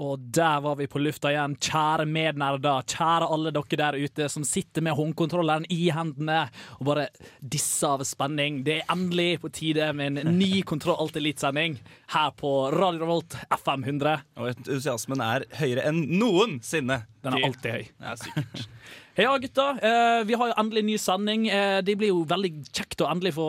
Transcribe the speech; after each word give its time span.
Og 0.00 0.22
der 0.32 0.62
var 0.64 0.78
vi 0.78 0.86
på 0.88 1.00
lufta 1.02 1.28
igjen. 1.32 1.56
Kjære 1.60 2.06
mednerder, 2.08 2.86
kjære 2.88 3.28
alle 3.34 3.52
dere 3.52 3.78
der 3.80 3.98
ute 4.00 4.28
som 4.32 4.46
sitter 4.48 4.84
med 4.86 4.96
håndkontrolleren 4.96 5.66
i 5.68 5.90
hendene 5.92 6.46
og 6.78 6.86
bare 6.88 7.08
disser 7.40 7.98
av 7.98 8.04
spenning. 8.08 8.62
Det 8.64 8.78
er 8.80 8.94
endelig 8.94 9.42
på 9.42 9.52
tide 9.52 9.90
med 9.96 10.22
en 10.22 10.38
ny 10.38 10.62
Kontroll 10.70 10.96
Alt 11.04 11.20
Elite-sending 11.20 11.76
her 12.14 12.32
på 12.40 12.54
Radio 12.72 13.04
Revolt 13.04 13.36
FM 13.60 13.84
100. 13.84 14.24
Og 14.40 14.52
entusiasmen 14.54 15.24
er 15.24 15.44
høyere 15.60 15.84
enn 15.90 16.06
noensinne. 16.20 17.02
Den 17.20 17.36
er 17.36 17.48
alltid 17.50 17.76
høy. 17.76 17.88
Ja, 18.00 18.16
sikkert. 18.20 18.66
Ja, 19.18 19.32
gutta. 19.42 19.64
Eh, 19.82 20.20
vi 20.24 20.36
har 20.38 20.48
jo 20.52 20.54
endelig 20.60 20.82
ny 20.86 20.94
sending. 21.02 21.48
Eh, 21.50 21.80
det 21.84 21.96
blir 21.98 22.12
jo 22.12 22.22
veldig 22.30 22.50
kjekt 22.70 23.02
å 23.04 23.08
endelig 23.10 23.32
få 23.36 23.46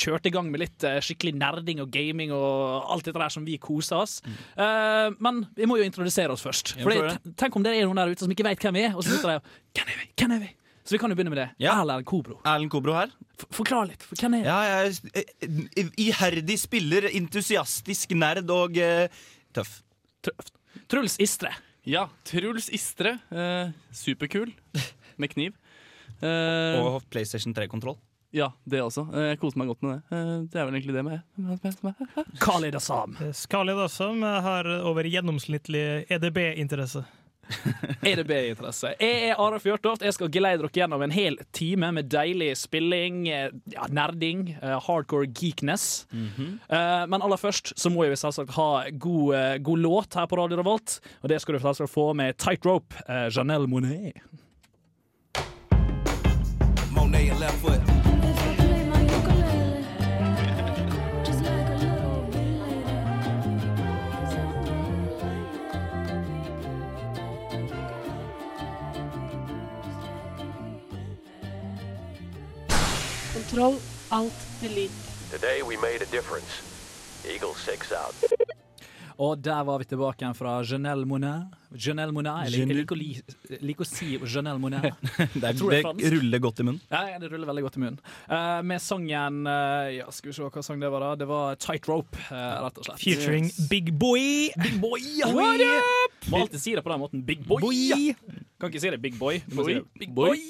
kjørt 0.00 0.26
i 0.26 0.32
gang 0.34 0.48
med 0.50 0.62
litt 0.64 0.84
eh, 0.88 0.96
skikkelig 1.04 1.34
nerding 1.38 1.82
og 1.84 1.90
gaming 1.94 2.32
og 2.34 2.88
alt 2.94 3.04
dette 3.06 3.20
der 3.20 3.28
som 3.34 3.44
vi 3.46 3.58
koser 3.62 4.00
oss. 4.00 4.16
Eh, 4.56 5.10
men 5.22 5.44
vi 5.58 5.68
må 5.70 5.76
jo 5.78 5.86
introdusere 5.86 6.32
oss 6.34 6.42
først. 6.46 6.74
T- 6.80 7.34
tenk 7.44 7.56
om 7.60 7.62
det 7.66 7.76
er 7.76 7.84
noen 7.86 8.00
der 8.00 8.14
ute 8.14 8.24
som 8.24 8.32
ikke 8.34 8.46
vet 8.48 8.64
hvem 8.64 8.78
vi 8.80 8.86
er, 8.88 8.94
og 8.96 9.04
så 9.04 9.14
sitter 9.14 9.34
de 9.34 9.40
og 9.42 9.56
Hvem 9.74 9.90
er 9.92 10.00
vi? 10.00 10.08
Hvem 10.22 10.34
er 10.38 10.44
vi? 10.46 10.50
Så 10.84 10.92
vi 10.92 10.98
kan 11.00 11.08
jo 11.12 11.16
begynne 11.16 11.32
med 11.32 11.38
det. 11.40 11.46
Ja. 11.64 11.76
Erlend 11.80 12.04
Kobro. 12.04 12.40
Erlend 12.44 12.70
Kobro 12.72 12.92
her. 12.96 13.12
F 13.40 13.46
forklar 13.56 13.86
litt. 13.88 14.02
For 14.04 14.20
hvem 14.20 14.34
er 14.40 14.48
Ja, 14.48 14.56
jeg 14.68 14.98
er 15.14 15.22
eh, 15.22 15.92
iherdig 16.08 16.58
spiller, 16.60 17.06
entusiastisk 17.08 18.12
nerd 18.18 18.50
og 18.52 18.76
eh, 18.76 19.06
tøff. 19.56 19.78
Tr- 20.26 20.50
Truls 20.92 21.16
Istre. 21.24 21.52
Ja, 21.84 22.06
Truls 22.24 22.70
Istre. 22.72 23.18
Eh, 23.30 23.70
superkul. 23.92 24.52
Med 25.20 25.30
kniv. 25.34 25.52
Eh, 26.24 26.80
Og 26.80 27.02
PlayStation 27.12 27.54
3-kontroll. 27.54 27.98
ja, 28.34 28.48
det 28.66 28.80
også. 28.82 29.04
Eh, 29.14 29.28
jeg 29.34 29.38
koser 29.42 29.60
meg 29.60 29.68
godt 29.70 29.82
med 29.84 29.92
det. 29.92 30.16
Eh, 30.16 30.38
det 30.50 30.60
er 30.60 30.64
vel 30.68 30.78
egentlig 30.78 30.94
det 30.96 31.04
med 31.04 31.20
Khalid 32.40 32.74
Asam. 32.78 33.16
Skalid 33.36 33.76
også, 33.84 34.08
har 34.46 34.66
over 34.80 35.04
gjennomsnittlig 35.06 35.84
EDB-interesse. 36.10 37.04
EDB-interesse. 38.04 38.94
Jeg 39.00 39.30
er 39.30 39.40
Are 39.40 39.60
Fjørtoft. 39.62 40.04
Jeg 40.04 40.16
skal 40.16 40.30
geleide 40.32 40.62
dere 40.62 40.72
gjennom 40.74 41.02
en 41.04 41.14
hel 41.14 41.38
time 41.56 41.90
med 41.96 42.10
deilig 42.12 42.52
spilling, 42.60 43.24
eh, 43.28 43.50
ja, 43.74 43.88
nerding, 43.92 44.46
uh, 44.62 44.76
hardcore 44.84 45.28
geekness. 45.30 46.06
Eh, 46.14 47.04
Men 47.08 47.22
aller 47.22 47.40
først 47.40 47.74
så 47.80 47.90
må 47.92 48.06
vi 48.08 48.16
selvsagt 48.18 48.54
ha 48.56 48.68
god, 48.90 49.34
uh, 49.34 49.56
god 49.64 49.84
låt 49.84 50.14
her 50.18 50.26
på 50.30 50.38
Radio 50.40 50.60
Revolt. 50.60 50.98
Og 51.22 51.28
det 51.32 51.40
skal 51.42 51.56
du 51.56 51.62
selvsagt 51.64 51.92
få 51.92 52.12
med 52.16 52.38
Tightrope, 52.38 52.94
uh, 53.08 53.28
Janelle 53.34 53.68
Monet. 53.68 54.14
Monet 56.94 57.34
left 57.40 57.60
foot. 57.60 57.83
Kontroll, 73.44 73.76
alt, 74.08 74.32
delete. 74.60 74.92
Today 75.30 75.60
we 75.62 75.76
made 75.76 76.00
a 76.00 76.08
difference. 76.10 76.62
Eagle 77.28 77.52
6 77.54 77.92
out. 77.92 78.14
Og 79.20 79.38
der 79.38 79.60
var 79.68 79.78
vi 79.78 79.84
tilbake 79.84 80.24
igjen 80.24 80.34
fra 80.34 80.54
Janelle 80.64 81.04
Monet. 81.06 81.52
Janelle 81.76 82.12
Monet. 82.16 82.48
Jeg 82.48 82.54
liker, 82.54 82.70
jeg 82.72 82.78
liker, 82.78 82.96
å 82.96 82.98
li- 82.98 83.58
liker 83.68 83.84
å 83.84 83.86
si 83.86 84.08
Janelle 84.16 84.58
Monet. 84.58 84.88
Det, 85.36 85.50
er, 85.50 85.60
det 85.60 86.08
er 86.08 86.16
ruller 86.16 86.40
godt 86.42 86.62
i 86.64 86.66
munnen. 86.66 86.80
Ja, 86.88 87.02
ja, 87.12 87.20
det 87.20 87.28
ruller 87.34 87.50
veldig 87.52 87.66
godt 87.66 87.76
i 87.76 87.82
munnen. 87.84 88.00
Uh, 88.30 88.62
med 88.64 88.80
sangen 88.82 89.44
uh, 89.46 89.92
Ja, 89.92 90.08
skal 90.14 90.32
vi 90.32 90.38
se 90.38 90.48
hva 90.48 90.64
sang 90.64 90.80
det 90.80 90.90
var, 90.90 91.04
da. 91.04 91.12
Det 91.20 91.28
var 91.30 91.60
Tightrope, 91.60 92.24
uh, 92.30 92.64
rett 92.64 92.80
og 92.80 92.88
slett. 92.88 93.04
Featuring 93.04 93.52
Big 93.70 93.92
Boy. 93.92 94.48
Big 94.64 94.80
Boy! 94.82 95.04
What 95.36 95.62
up? 95.68 96.18
Må 96.32 96.46
alltid 96.46 96.64
si 96.64 96.74
det 96.74 96.82
på 96.82 96.94
den 96.96 97.04
måten. 97.04 97.22
Big 97.28 97.44
Boy! 97.44 98.14
Kan 98.58 98.72
ikke 98.72 98.82
si 98.82 98.90
det 98.96 99.02
Big 99.04 99.20
Boy. 99.20 99.44
Du 99.44 99.58
må 99.60 99.68
si 99.68 99.76
det 99.76 99.86
Big 100.00 100.16
Boy. 100.16 100.40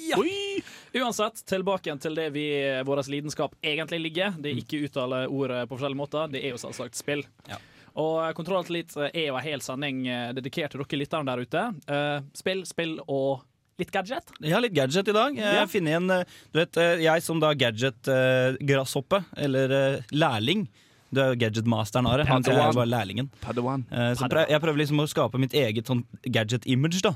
Uansett, 0.95 1.41
tilbake 1.49 1.89
igjen 1.89 1.99
til 1.99 2.15
det 2.15 2.29
vi 2.35 2.45
vår 2.87 3.01
lidenskap 3.11 3.55
egentlig 3.63 3.99
ligger. 3.99 4.35
Det 4.39 4.51
er 4.53 4.61
ikke 4.61 4.83
uttale 4.87 5.25
ord 5.27 5.51
på 5.67 5.75
forskjellige 5.75 5.99
måter. 5.99 6.29
Det 6.31 6.43
er 6.43 6.53
jo 6.55 6.61
selvsagt 6.61 6.95
spill. 6.95 7.25
Ja. 7.49 7.57
Og 7.99 8.35
Kontroll 8.35 8.59
Alt 8.61 8.71
Elite 8.71 9.09
er 9.11 9.27
jo 9.29 9.35
en 9.39 9.43
hel 9.45 9.61
sending 9.63 10.05
eh, 10.07 10.31
dedikert 10.35 10.73
til 10.73 10.83
dere 10.83 10.99
lytterne 10.99 11.27
der 11.31 11.43
ute. 11.43 11.65
Eh, 11.87 12.17
spill, 12.35 12.63
spill 12.67 12.97
og 13.07 13.43
litt 13.79 13.91
gadget. 13.91 14.31
Ja, 14.43 14.59
litt 14.63 14.75
gadget 14.75 15.11
i 15.11 15.15
dag. 15.15 15.35
Jeg 15.35 15.55
Ja. 15.55 15.67
en 15.97 16.09
eh, 16.11 16.23
Du 16.51 16.59
vet, 16.59 16.77
eh, 16.77 17.03
jeg 17.03 17.23
som 17.23 17.39
da 17.39 17.53
gadget-grasshoppe, 17.53 19.23
eller 19.37 19.71
eh, 19.71 20.01
lærling 20.11 20.67
Du 21.15 21.21
er 21.23 21.33
jo 21.33 21.39
gadget-masteren, 21.45 22.07
Are. 22.09 22.25
Han 22.29 22.43
er 22.45 22.59
jo 22.59 22.77
bare 22.77 22.89
lærlingen. 22.91 23.29
Padawan. 23.43 23.85
Eh, 23.91 24.13
Så 24.19 24.29
prøv, 24.31 24.49
jeg 24.51 24.61
prøver 24.63 24.81
liksom 24.83 25.01
å 25.03 25.07
skape 25.09 25.39
mitt 25.41 25.55
eget 25.55 25.87
sånn 25.89 26.03
gadget-image. 26.23 27.01
da 27.05 27.13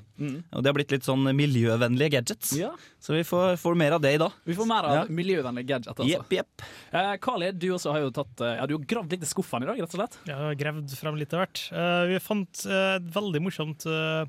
Og 0.56 0.64
det 0.64 0.72
har 0.72 0.78
blitt 0.78 0.92
litt 0.96 1.08
sånn 1.08 1.24
miljøvennlige 1.36 2.14
gadgets. 2.18 2.54
Ja. 2.58 2.72
Så 3.00 3.16
vi 3.18 3.24
får, 3.28 3.58
får 3.62 3.76
mer 3.80 3.98
av 3.98 4.02
det 4.06 4.14
i 4.16 4.22
dag. 4.22 4.32
Vi 4.46 4.56
får 4.56 4.68
mer 4.68 4.84
av 4.88 4.96
Ja. 4.96 5.04
miljøvennlige 5.10 5.68
gadget. 5.68 5.92
Altså. 5.94 6.08
Yep, 6.08 6.34
yep. 6.34 6.62
Eh, 6.94 7.16
Khalid, 7.18 7.60
du 7.60 7.70
også 7.76 7.92
har 7.94 8.02
jo 8.02 8.12
tatt 8.12 8.42
eh, 8.42 8.56
Ja, 8.60 8.66
du 8.66 8.78
har 8.78 8.86
gravd 8.86 9.12
litt 9.12 9.24
i 9.24 9.30
skuffene 9.30 9.64
i 9.64 9.72
dag, 9.72 9.80
rett 9.80 9.96
og 9.96 10.00
slett. 10.02 10.20
Har 10.28 10.56
gravd 10.56 10.96
frem 10.98 11.16
litt 11.20 11.34
av 11.34 11.46
hvert. 11.46 11.66
Uh, 11.72 12.06
vi 12.10 12.20
fant 12.20 12.66
et 12.66 13.00
et 13.00 13.14
veldig 13.14 13.42
morsomt 13.44 13.86
uh, 13.88 14.26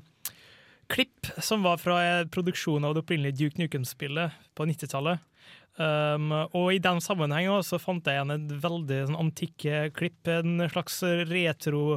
klipp 0.91 1.29
som 1.43 1.63
var 1.63 1.79
fra 1.81 2.25
produksjonen 2.31 2.87
av 2.87 2.95
det 2.95 3.03
opprinnelige 3.03 3.37
Duke 3.39 3.61
Nukem-spillet 3.61 4.31
på 4.57 4.67
90-tallet. 4.67 5.19
Um, 5.79 6.33
og 6.51 6.73
i 6.75 6.81
den 6.83 6.99
sammenhengen 7.01 7.55
også 7.55 7.79
fant 7.79 8.05
jeg 8.05 8.17
igjen 8.19 8.33
et 8.33 8.49
veldig 8.61 8.97
sånn, 9.07 9.21
antikke 9.21 9.85
klipp, 9.95 10.27
en 10.27 10.59
slags 10.67 10.97
retro 11.29 11.95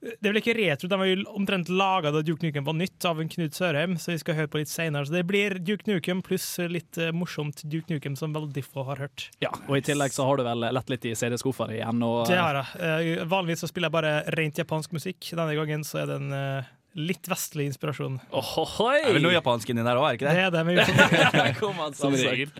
Det 0.00 0.24
er 0.24 0.32
vel 0.32 0.40
ikke 0.40 0.54
retro, 0.56 0.88
de 0.88 0.98
var 0.98 1.10
jo 1.10 1.26
omtrent 1.36 1.68
laga 1.68 2.10
da 2.14 2.22
Duke 2.24 2.46
Nukem 2.46 2.64
var 2.64 2.76
nytt, 2.78 3.04
av 3.04 3.20
en 3.20 3.28
Knut 3.28 3.56
Sørheim, 3.56 3.98
så 4.00 4.14
vi 4.14 4.22
skal 4.22 4.38
høre 4.38 4.50
på 4.52 4.60
litt 4.60 4.72
seinere. 4.72 5.04
Så 5.04 5.14
det 5.14 5.22
blir 5.28 5.58
Duke 5.60 5.84
Nukem 5.88 6.22
pluss 6.24 6.46
litt 6.68 6.96
eh, 7.00 7.12
morsomt 7.12 7.60
Duke 7.68 7.92
Nukem 7.92 8.16
som 8.16 8.34
veldig 8.36 8.64
få 8.66 8.86
har 8.88 9.04
hørt. 9.04 9.28
Ja, 9.44 9.52
Og 9.68 9.78
i 9.78 9.84
tillegg 9.84 10.16
så 10.16 10.26
har 10.28 10.40
du 10.40 10.44
vel 10.48 10.64
lett 10.76 10.92
litt 10.92 11.08
i 11.08 11.14
CD-skuffa 11.16 11.68
igjen. 11.76 12.04
Og, 12.04 12.24
Det 12.28 12.40
har 12.40 12.60
jeg. 12.60 13.20
Uh, 13.20 13.24
Vanligvis 13.32 13.64
så 13.64 13.70
spiller 13.70 13.92
jeg 13.92 13.96
bare 13.96 14.16
rent 14.36 14.60
japansk 14.64 14.96
musikk. 14.96 15.28
Denne 15.32 15.56
gangen 15.56 15.84
så 15.88 16.02
er 16.02 16.12
det 16.12 16.18
en 16.20 16.36
eh, 16.36 16.72
litt 16.94 17.26
vestlig 17.30 17.64
inspirasjon. 17.70 18.16
Ohohoi! 18.30 19.00
Det 19.02 19.08
er 19.10 19.16
vel 19.16 19.24
noe 19.26 19.34
japansk 19.34 19.70
inni 19.72 19.82
der 19.86 19.98
òg, 19.98 20.04
er 20.06 20.14
det 20.14 20.20
ikke 20.20 20.28
Det 20.28 20.34
det? 20.36 20.44
er 20.44 21.34
det, 21.34 21.46
vi 21.48 21.54
kom 21.60 21.78
han, 21.82 21.94
Som 21.98 22.14
regel. 22.14 22.52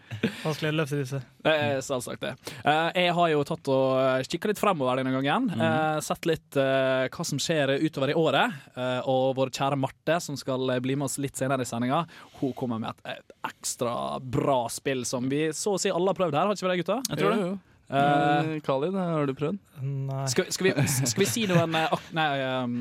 vanskelig 0.43 0.71
å 0.73 0.77
løfte 0.81 0.99
disse. 1.01 1.21
Det 1.45 1.55
selvsagt 1.87 2.25
det. 2.25 2.33
Eh, 2.65 2.89
jeg 3.05 3.13
har 3.19 3.29
jo 3.35 3.45
tatt 3.47 3.71
og 3.75 4.27
kikka 4.33 4.51
litt 4.51 4.61
fremover 4.63 4.99
denne 5.03 5.13
gangen. 5.15 5.51
Eh, 5.55 5.99
sett 6.07 6.27
litt 6.27 6.59
eh, 6.61 7.05
hva 7.15 7.27
som 7.29 7.39
skjer 7.43 7.77
utover 7.85 8.11
i 8.11 8.17
året. 8.19 8.57
Eh, 8.75 9.01
og 9.11 9.37
vår 9.39 9.53
kjære 9.55 9.79
Marte, 9.79 10.19
som 10.25 10.39
skal 10.41 10.75
eh, 10.75 10.81
bli 10.83 10.97
med 10.99 11.07
oss 11.11 11.19
litt 11.23 11.39
senere 11.39 11.63
i 11.63 11.69
sendinga, 11.69 12.03
hun 12.41 12.53
kommer 12.59 12.83
med 12.83 12.91
et, 12.95 13.15
et 13.21 13.37
ekstra 13.53 13.95
bra 14.21 14.65
spill 14.73 15.05
som 15.09 15.31
vi 15.31 15.47
så 15.55 15.77
å 15.77 15.81
si 15.81 15.93
alle 15.95 16.11
har 16.11 16.19
prøvd 16.19 16.35
her, 16.41 16.51
har 16.51 16.59
ikke 16.59 16.67
vi 16.69 16.75
det, 16.75 16.83
gutta? 16.83 16.99
Jeg 17.13 17.23
tror 17.23 17.31
det. 17.37 17.39
Jo, 17.45 17.53
jo. 17.55 17.55
Eh, 17.55 17.71
Eh, 17.95 18.47
Khalid, 18.65 18.95
har 18.97 19.27
du 19.29 19.35
prøvd? 19.37 19.59
Nei. 19.85 20.23
skal, 20.33 20.47
skal, 20.55 20.71
vi, 20.71 20.87
skal 20.89 21.21
vi 21.21 21.27
si 21.29 21.43
noen, 21.51 21.75
eh, 21.77 21.93
nei, 22.17 22.29
um, 22.65 22.79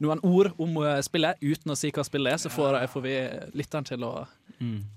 noen 0.00 0.20
ord 0.26 0.52
om 0.60 0.76
eh, 0.84 1.00
spillet 1.04 1.36
uten 1.44 1.70
å 1.72 1.76
si 1.78 1.90
hva 1.94 2.04
spillet 2.06 2.32
er, 2.34 2.38
så 2.42 2.48
får, 2.52 2.72
får 2.92 3.02
vi 3.04 3.14
lytteren 3.60 3.86
til 3.88 4.00
å 4.06 4.12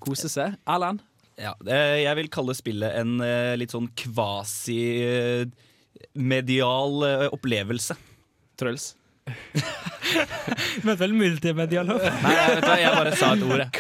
kose 0.04 0.30
seg. 0.32 0.50
Erlend? 0.70 1.00
Ja, 1.40 1.54
jeg 1.66 2.16
vil 2.20 2.30
kalle 2.34 2.54
spillet 2.58 2.92
en 3.00 3.12
eh, 3.26 3.56
litt 3.58 3.72
sånn 3.74 3.88
kvasi-medial 3.98 6.94
eh, 7.08 7.28
opplevelse. 7.34 7.94
Truls? 8.60 8.86
Men 10.86 10.96
vel 11.00 11.14
multimedial 11.16 11.88
òg? 11.96 12.02
Nei, 12.04 12.34
vet 12.52 12.66
du 12.66 12.72
jeg 12.82 12.92
bare 12.98 13.14
sa 13.18 13.28
et 13.34 13.44
ord, 13.48 13.62
jeg. 13.64 13.72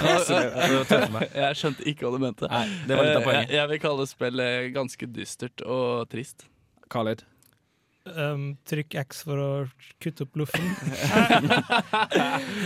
Jeg 1.43 1.53
skjønte 1.59 1.81
ikke 1.91 2.03
hva 2.07 2.11
du 2.15 2.19
mente. 2.23 2.45
Nei, 2.49 2.65
det 2.87 2.93
var 2.97 3.03
litt 3.09 3.17
av 3.17 3.21
Eh, 3.21 3.25
poenget. 3.27 3.49
Jeg, 3.51 3.57
jeg 3.59 3.67
vil 3.73 3.79
kalle 3.83 4.03
spillet 4.09 4.51
ganske 4.75 5.05
dystert 5.19 5.57
og 5.67 5.85
trist. 6.11 6.39
Khalid? 6.93 7.19
Um, 8.03 8.57
trykk 8.67 8.95
X 8.99 9.21
for 9.23 9.39
å 9.39 9.49
kutte 10.03 10.25
opp 10.25 10.35
loffen. 10.35 10.59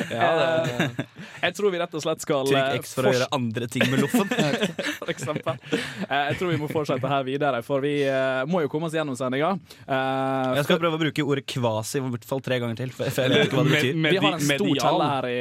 det, 0.09 0.95
jeg 1.43 1.53
tror 1.53 1.69
vi 1.73 1.77
rett 1.77 1.93
og 1.93 2.01
slett 2.01 2.23
skal 2.23 2.47
Trykk 2.49 2.57
eh, 2.57 2.77
X 2.79 2.95
for 2.97 3.05
å 3.05 3.11
gjøre 3.13 3.27
andre 3.37 3.67
ting 3.69 3.85
med 3.91 4.01
loffen. 4.01 4.25
for 4.99 5.11
eksempel. 5.13 5.59
Eh, 6.07 6.23
jeg 6.31 6.39
tror 6.39 6.49
vi 6.53 6.57
må 6.61 6.69
fortsette 6.71 7.11
her 7.11 7.27
videre, 7.27 7.59
for 7.65 7.85
vi 7.85 7.99
eh, 8.09 8.41
må 8.49 8.63
jo 8.65 8.71
komme 8.73 8.89
oss 8.89 8.95
gjennom 8.97 9.13
sendinga. 9.19 9.51
Eh, 9.85 10.55
Jeg 10.57 10.65
skal 10.71 10.81
prøve 10.81 10.97
å 10.97 11.01
bruke 11.03 11.27
ordet 11.29 11.45
kvasi 11.53 12.01
i 12.01 12.03
hvert 12.07 12.25
fall 12.31 12.41
tre 12.49 12.57
ganger 12.63 12.81
til. 12.81 12.95
For 12.97 13.13
for 13.13 13.27
jeg 13.27 13.35
vet 13.35 13.51
ikke 13.51 13.59
hva 13.61 13.67
det 13.69 13.75
betyr. 13.77 13.93
Med- 14.07 14.17
vi 14.17 14.23
har 14.25 14.39
en 14.39 14.45
stor 14.47 14.73
telle 14.87 15.11
her 15.13 15.29
i, 15.29 15.37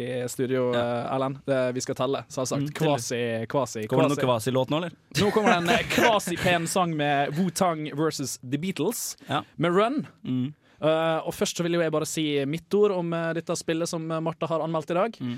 i 0.00 0.28
studio, 0.34 0.66
eh, 0.74 1.14
Erlend. 1.14 1.38
Det- 1.46 1.60
Vi 1.78 1.86
skal 1.86 2.00
telle, 2.02 2.24
selvsagt. 2.26 2.66
Mm, 2.66 2.74
Kvasi, 2.80 3.22
kvasi, 3.46 3.86
Kommer 3.86 4.08
det 4.10 4.16
noe 4.16 4.22
kvasi. 4.24 4.50
kvasi-låt 4.50 4.74
nå, 4.74 4.82
eller? 4.82 4.98
Nå 5.22 5.30
kommer 5.38 5.54
det 5.54 5.58
en 5.62 5.72
eh, 5.78 5.86
kvasi-pen 5.94 6.66
sang 6.70 6.96
med 6.98 7.30
Wu-Tang 7.38 7.86
versus 7.98 8.36
The 8.42 8.58
Beatles, 8.58 9.14
Ja. 9.28 9.42
med 9.56 9.76
Run. 9.76 10.06
Mm. 10.24 10.52
Uh, 10.80 11.20
og 11.28 11.34
først 11.36 11.58
så 11.58 11.64
vil 11.66 11.76
jo 11.76 11.82
jeg 11.84 11.92
bare 11.92 12.08
si 12.08 12.24
mitt 12.48 12.72
ord 12.74 12.94
om 12.96 13.12
uh, 13.12 13.32
dette 13.36 13.52
spillet 13.58 13.90
som 13.90 14.06
eh, 14.08 14.22
Martha 14.24 14.48
har 14.48 14.64
anmeldt 14.64 14.94
i 14.94 14.96
dag. 14.96 15.18
Mm. 15.20 15.36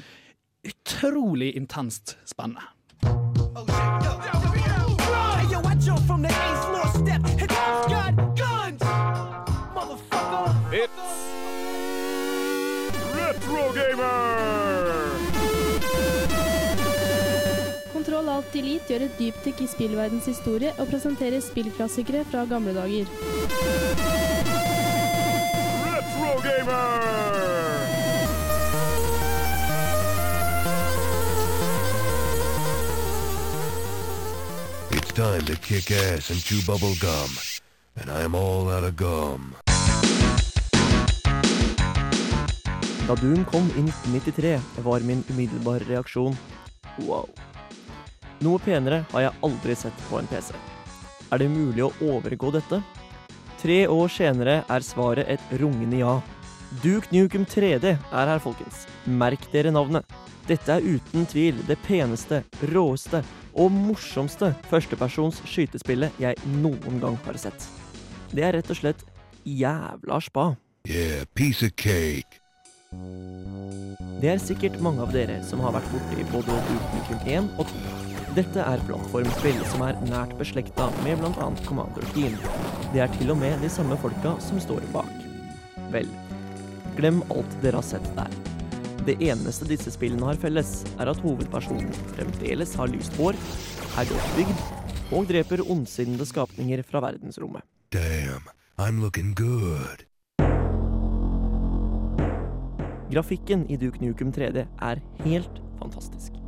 Utrolig 0.70 1.50
intenst 1.58 2.16
spennende. 2.30 2.62
Kontroll 6.22 6.71
Alt 18.42 18.56
Delete 18.56 18.90
gjør 18.90 19.02
et 19.06 19.18
dypdykk 19.20 19.60
i 19.62 19.66
spillverdens 19.70 20.24
historie 20.26 20.72
og 20.82 20.88
presenterer 20.90 21.38
spillklassikere 21.38 22.24
fra 22.26 22.42
gamle 22.50 22.72
dager. 22.74 23.06
It's 34.90 35.12
time 35.14 35.46
to 35.46 35.54
kick 35.54 35.92
ass 35.92 36.30
and 36.30 36.42
chew 36.42 36.58
bubble 36.66 36.96
gum. 36.98 37.38
And 37.94 38.10
I'm 38.10 38.34
all 38.34 38.68
out 38.68 38.82
of 38.82 38.96
gum. 38.96 39.54
Da 43.06 43.14
Doom 43.14 43.44
kom 43.44 43.70
i 43.76 43.86
1993, 43.86 44.60
var 44.82 45.00
min 45.06 45.24
umiddelbare 45.30 45.86
reaksjon 45.86 46.36
wow. 47.06 47.28
Noe 48.42 48.58
penere 48.58 49.04
har 49.12 49.28
jeg 49.28 49.38
aldri 49.46 49.74
sett 49.78 50.04
på 50.08 50.18
en 50.18 50.28
PC. 50.30 50.54
Er 51.32 51.38
det 51.38 51.48
mulig 51.52 51.84
å 51.86 51.92
overgå 52.02 52.50
dette? 52.54 52.80
Tre 53.62 53.78
år 53.86 54.10
senere 54.10 54.62
er 54.66 54.82
svaret 54.82 55.30
et 55.30 55.52
rungende 55.60 56.00
ja. 56.00 56.16
Duke 56.82 57.12
Nukem 57.14 57.44
3D 57.46 57.92
er 57.92 58.32
her, 58.32 58.40
folkens. 58.42 58.86
Merk 59.06 59.46
dere 59.52 59.70
navnet. 59.70 60.08
Dette 60.48 60.74
er 60.74 60.82
uten 60.82 61.28
tvil 61.30 61.60
det 61.68 61.78
peneste, 61.86 62.42
råeste 62.72 63.22
og 63.54 63.70
morsomste 63.70 64.50
førstepersons 64.72 65.38
skytespillet 65.46 66.18
jeg 66.18 66.34
noen 66.58 66.98
gang 67.02 67.18
har 67.28 67.38
sett. 67.38 67.68
Det 68.32 68.42
er 68.42 68.56
rett 68.58 68.72
og 68.72 68.80
slett 68.80 69.04
jævla 69.46 70.18
spa. 70.24 70.52
Yeah, 70.88 71.28
piece 71.36 71.62
of 71.62 71.76
cake. 71.76 72.40
Det 74.22 74.32
er 74.34 74.42
sikkert 74.42 74.80
mange 74.82 75.04
av 75.04 75.14
dere 75.14 75.38
som 75.46 75.62
har 75.62 75.76
vært 75.78 75.92
borti 75.94 76.26
både 76.34 76.58
Duke 76.72 76.96
Nukem 76.96 77.28
1 77.38 77.52
og 77.60 77.70
2. 77.70 78.11
Dette 78.32 78.62
er 78.64 78.80
plattformspill 78.88 79.58
som 79.68 79.82
er 79.84 79.98
nært 80.08 80.30
beslekta 80.38 80.86
med 81.04 81.18
bl.a. 81.20 81.48
Commander 81.66 82.06
Keen. 82.14 82.38
Det 82.94 83.02
er 83.04 83.10
til 83.18 83.28
og 83.34 83.36
med 83.42 83.60
de 83.60 83.68
samme 83.68 83.98
folka 84.00 84.32
som 84.40 84.60
står 84.62 84.86
bak. 84.94 85.10
Vel, 85.92 86.08
glem 86.96 87.20
alt 87.34 87.58
dere 87.60 87.82
har 87.82 87.84
sett 87.84 88.08
der. 88.16 88.32
Det 89.04 89.18
eneste 89.26 89.68
disse 89.68 89.92
spillene 89.92 90.30
har 90.30 90.40
felles, 90.40 90.70
er 90.96 91.10
at 91.12 91.20
hovedpersonen 91.20 91.92
fremdeles 92.14 92.72
har 92.80 92.88
lyst 92.94 93.20
hår, 93.20 93.36
er 94.00 94.08
godt 94.08 94.32
bygd 94.38 95.12
og 95.12 95.28
dreper 95.28 95.64
ondsinnede 95.68 96.24
skapninger 96.30 96.80
fra 96.88 97.04
verdensrommet. 97.04 97.66
Damn, 97.92 98.48
I'm 98.80 99.02
looking 99.04 99.34
good. 99.36 100.06
Grafikken 103.12 103.66
i 103.68 103.76
Duke 103.76 104.00
Nukem 104.00 104.32
3D 104.32 104.64
er 104.64 105.04
helt 105.26 105.60
fantastisk. 105.82 106.41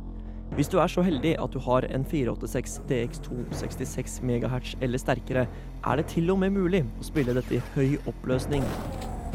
Hvis 0.55 0.69
du 0.71 0.77
er 0.79 0.87
så 0.87 1.03
heldig 1.03 1.33
at 1.43 1.51
du 1.51 1.59
har 1.59 1.83
en 1.91 2.05
486 2.07 2.77
DX2 2.87 3.41
66 3.59 4.21
MHz 4.23 4.77
eller 4.85 5.01
sterkere, 5.01 5.49
er 5.83 5.99
det 5.99 6.05
til 6.13 6.31
og 6.31 6.39
med 6.45 6.55
mulig 6.55 6.79
å 6.95 7.03
spille 7.03 7.35
dette 7.35 7.57
i 7.57 7.63
høy 7.73 7.97
oppløsning. 8.07 8.63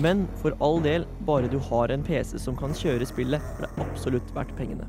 Men 0.01 0.25
for 0.41 0.57
all 0.65 0.81
del, 0.81 1.05
bare 1.29 1.51
du 1.53 1.59
har 1.69 1.93
en 1.93 2.07
PC 2.07 2.39
som 2.41 2.57
kan 2.57 2.73
kjøre 2.73 3.05
spillet, 3.05 3.37
er 3.37 3.67
det 3.67 3.85
absolutt 3.85 4.33
verdt 4.33 4.57
pengene. 4.57 4.89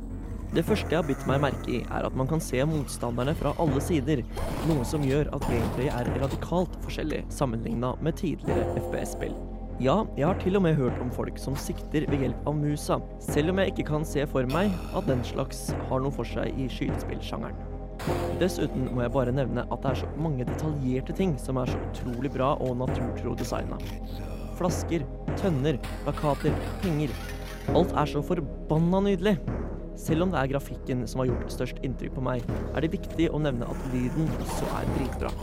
Det 0.55 0.63
første 0.67 0.87
jeg 0.87 1.01
har 1.01 1.07
bitt 1.07 1.27
meg 1.27 1.43
merke 1.43 1.67
i, 1.67 1.83
er 1.83 2.07
at 2.07 2.15
man 2.15 2.31
kan 2.31 2.39
se 2.43 2.63
motstanderne 2.63 3.35
fra 3.35 3.51
alle 3.59 3.83
sider, 3.83 4.23
noe 4.71 4.87
som 4.87 5.03
gjør 5.03 5.33
at 5.35 5.47
gameplayet 5.51 5.97
er 5.99 6.23
radikalt 6.23 6.79
forskjellig 6.85 7.25
sammenligna 7.31 7.97
med 7.99 8.19
tidligere 8.23 8.69
FPS-spill. 8.79 9.35
Ja, 9.79 10.01
jeg 10.17 10.27
har 10.27 10.39
til 10.41 10.57
og 10.59 10.65
med 10.65 10.75
hørt 10.75 10.97
om 11.01 11.11
folk 11.13 11.37
som 11.41 11.55
sikter 11.55 12.03
ved 12.11 12.25
hjelp 12.25 12.47
av 12.49 12.57
musa, 12.57 12.97
selv 13.23 13.53
om 13.53 13.61
jeg 13.61 13.71
ikke 13.71 13.87
kan 13.87 14.03
se 14.05 14.25
for 14.29 14.45
meg 14.51 14.73
at 14.97 15.07
den 15.07 15.23
slags 15.25 15.69
har 15.89 16.03
noe 16.03 16.13
for 16.13 16.27
seg 16.27 16.51
i 16.59 16.67
skytespillsjangeren. 16.69 17.55
Dessuten 18.41 18.89
må 18.91 19.03
jeg 19.05 19.13
bare 19.13 19.33
nevne 19.33 19.63
at 19.63 19.83
det 19.83 19.91
er 19.91 19.99
så 20.01 20.09
mange 20.21 20.45
detaljerte 20.49 21.15
ting 21.17 21.35
som 21.39 21.59
er 21.61 21.69
så 21.69 21.79
utrolig 21.87 22.33
bra 22.33 22.55
og 22.59 22.77
naturtro 22.81 23.35
designa. 23.37 23.77
Flasker, 24.59 25.05
tønner, 25.39 25.77
plakater, 26.03 26.55
penger. 26.83 27.13
Alt 27.77 27.93
er 27.97 28.09
så 28.09 28.23
forbanna 28.25 29.03
nydelig. 29.05 29.37
Selv 30.01 30.25
om 30.25 30.33
det 30.33 30.41
er 30.41 30.53
grafikken 30.55 31.05
som 31.09 31.21
har 31.21 31.29
gjort 31.29 31.53
størst 31.53 31.81
inntrykk 31.85 32.17
på 32.17 32.25
meg, 32.25 32.45
er 32.73 32.81
det 32.81 32.93
viktig 32.95 33.29
å 33.29 33.41
nevne 33.41 33.69
at 33.69 33.85
lyden 33.93 34.29
også 34.41 34.69
er 34.79 34.89
dritbra. 34.97 35.33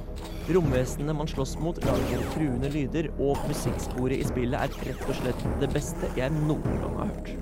Romvesenene 0.49 1.13
man 1.13 1.29
slåss 1.29 1.59
mot, 1.61 1.77
lager 1.85 2.23
truende 2.33 2.71
lyder, 2.73 3.11
og 3.21 3.37
musikksporet 3.51 4.17
i 4.17 4.25
spillet 4.25 4.57
er 4.57 4.87
rett 4.89 5.03
og 5.05 5.19
slett 5.19 5.43
det 5.61 5.69
beste 5.75 6.09
jeg 6.17 6.33
noen 6.39 6.79
gang 6.81 6.95
har 6.97 7.11
hørt. 7.11 7.35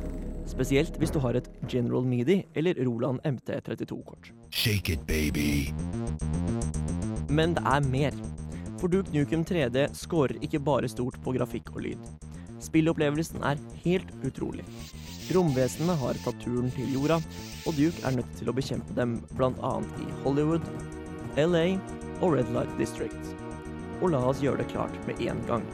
Spesielt 0.50 0.96
hvis 0.98 1.12
du 1.14 1.20
har 1.22 1.38
et 1.38 1.46
General 1.70 2.02
Midi 2.02 2.40
eller 2.58 2.74
Roland 2.82 3.22
MT32-kort. 3.22 4.32
Shake 4.50 4.96
it, 4.96 5.04
baby. 5.06 5.70
Men 7.30 7.54
det 7.54 7.62
er 7.62 7.86
mer. 7.86 8.16
For 8.80 8.90
Duke 8.90 9.14
Nukem 9.14 9.44
3D 9.46 9.86
scorer 9.94 10.42
ikke 10.42 10.64
bare 10.66 10.90
stort 10.90 11.20
på 11.22 11.34
grafikk 11.36 11.70
og 11.76 11.84
lyd. 11.86 12.02
Spillopplevelsen 12.58 13.44
er 13.46 13.60
helt 13.84 14.10
utrolig. 14.26 14.66
Romvesenene 15.30 15.94
har 16.02 16.18
tatt 16.24 16.42
turen 16.42 16.74
til 16.74 16.90
jorda, 16.98 17.20
og 17.70 17.78
Duke 17.78 18.02
er 18.02 18.18
nødt 18.18 18.34
til 18.40 18.50
å 18.50 18.56
bekjempe 18.56 18.98
dem 18.98 19.20
bl.a. 19.38 19.72
i 20.02 20.10
Hollywood, 20.24 20.66
LA 21.38 21.68
og 22.20 22.36
Red 22.36 22.52
Light 22.54 22.72
District. 22.80 23.34
Og 24.00 24.10
la 24.12 24.20
oss 24.28 24.42
gjøre 24.44 24.62
det 24.62 24.70
klart 24.72 24.96
med 25.08 25.20
en 25.24 25.42
gang. 25.48 25.66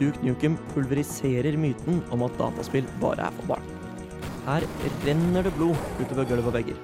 Duke 0.00 0.20
Nukem 0.24 0.56
pulveriserer 0.72 1.56
myten 1.60 2.00
om 2.14 2.24
at 2.26 2.36
dataspill 2.40 2.88
bare 3.02 3.28
er 3.28 3.36
for 3.38 3.54
barn. 3.54 3.70
Her 4.46 4.66
renner 5.06 5.46
det 5.46 5.54
blod 5.58 5.78
utover 6.00 6.26
gulv 6.28 6.50
og 6.50 6.56
vegger. 6.56 6.78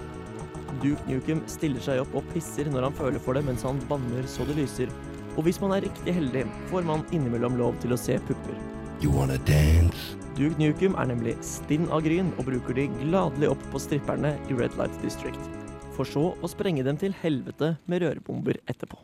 Duke 0.83 1.11
Nukem 1.11 1.43
stiller 1.51 1.83
seg 1.83 2.03
opp 2.05 2.15
og 2.19 2.27
pisser 2.35 2.69
når 2.71 2.89
han 2.89 2.99
føler 2.99 3.23
for 3.23 3.35
det 3.35 3.45
mens 3.49 3.65
han 3.67 3.81
banner 3.91 4.29
så 4.31 4.47
det 4.49 4.59
lyser. 4.61 4.93
Og 5.37 5.47
hvis 5.47 5.61
man 5.63 5.75
er 5.75 5.85
riktig 5.87 6.15
heldig, 6.15 6.45
får 6.71 6.87
man 6.87 7.07
innimellom 7.15 7.59
lov 7.59 7.79
til 7.83 7.95
å 7.95 8.01
se 8.01 8.19
pupper. 8.29 8.57
You 9.03 9.11
wanna 9.15 9.39
dance? 9.47 10.17
Duke 10.39 10.59
Nukem 10.59 10.95
er 10.99 11.11
nemlig 11.11 11.35
stinn 11.43 11.89
av 11.95 12.05
gryn 12.07 12.31
og 12.37 12.47
bruker 12.51 12.77
de 12.79 12.87
gladelig 13.01 13.53
opp 13.55 13.71
på 13.73 13.83
stripperne 13.83 14.37
i 14.47 14.59
Red 14.59 14.79
Light 14.79 14.95
District. 15.03 15.58
For 15.99 16.07
så 16.07 16.21
å 16.39 16.47
sprenge 16.47 16.85
dem 16.87 16.95
til 17.01 17.11
helvete 17.25 17.73
med 17.91 18.05
rørbomber 18.05 18.61
etterpå. 18.71 19.01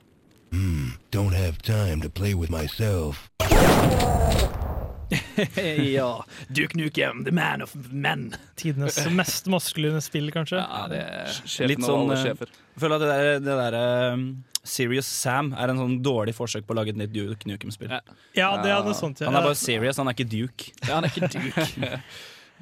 Mm, 0.54 0.92
don't 1.10 1.34
have 1.34 1.58
time 1.58 1.98
to 2.04 2.08
play 2.08 2.34
with 2.38 2.52
myself. 2.54 3.24
ja. 5.96 6.24
Duke 6.54 6.78
Nukem, 6.78 7.24
the 7.24 7.32
man 7.34 7.62
of 7.62 7.74
men. 7.90 8.36
Tidenes 8.54 9.10
mest 9.10 9.50
maskuline 9.50 9.98
spill, 10.06 10.30
kanskje. 10.30 10.62
Ja, 10.62 10.84
det 10.92 11.00
er 11.02 11.66
Litt 11.66 11.82
sånn 11.82 12.14
sjefer. 12.14 12.54
Jeg 12.76 12.84
føler 12.84 12.94
at 13.00 13.02
det 13.02 13.08
der, 13.10 13.42
det 13.42 13.56
der 13.58 13.78
um, 14.14 14.44
Serious 14.62 15.10
Sam 15.10 15.50
er 15.58 15.74
en 15.74 15.82
sånn 15.82 15.98
dårlig 16.06 16.36
forsøk 16.38 16.62
på 16.68 16.76
å 16.76 16.78
lage 16.78 16.94
et 16.94 17.00
nytt 17.00 17.10
Duke 17.16 17.42
Nukem-spill. 17.50 17.90
Ja. 17.90 17.98
Ja, 18.38 18.52
det 18.62 18.70
er 18.70 18.86
noe 18.86 18.94
sånt. 18.94 19.18
Ja. 19.18 19.32
Han 19.32 19.40
er 19.42 19.48
bare 19.50 19.58
serious, 19.58 19.98
han 19.98 20.06
er 20.06 20.14
ikke 20.14 20.30
Duke. 20.30 20.70
Ja, 20.86 21.00
han 21.00 21.10
er 21.10 21.12
ikke 21.12 21.26
Duke. 21.34 21.98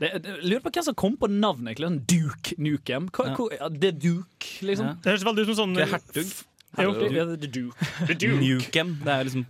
Det, 0.00 0.08
det, 0.24 0.36
lurer 0.42 0.60
på 0.64 0.70
hvem 0.72 0.84
som 0.84 0.94
kom 0.94 1.16
på 1.16 1.28
navnet. 1.30 1.78
sånn 1.78 2.00
Duke 2.06 2.56
Nukem. 2.58 3.08
Hva, 3.10 3.26
Ja. 3.28 3.34
hvor- 3.36 3.52
ja, 3.52 3.68
det 3.68 3.84
er 3.94 3.98
Duke, 3.98 4.48
liksom. 4.62 4.86
Ja. 4.86 4.94
Det 5.02 5.12
høres 5.12 5.24
veldig 5.24 5.42
ut 5.48 5.56
som 5.56 5.58
sånn 5.62 5.76
Ikke 5.76 5.92
hertug. 5.92 6.32
Hertug. 6.76 7.12
Ja, 7.12 7.24
det 7.36 7.44
er 7.44 7.52
Duke. 7.60 7.88
Det 8.06 8.10
er 8.10 8.20
Duke. 8.26 8.40
Nukem. 8.40 8.94
Det 9.04 9.08
er 9.12 9.24
liksom 9.24 9.46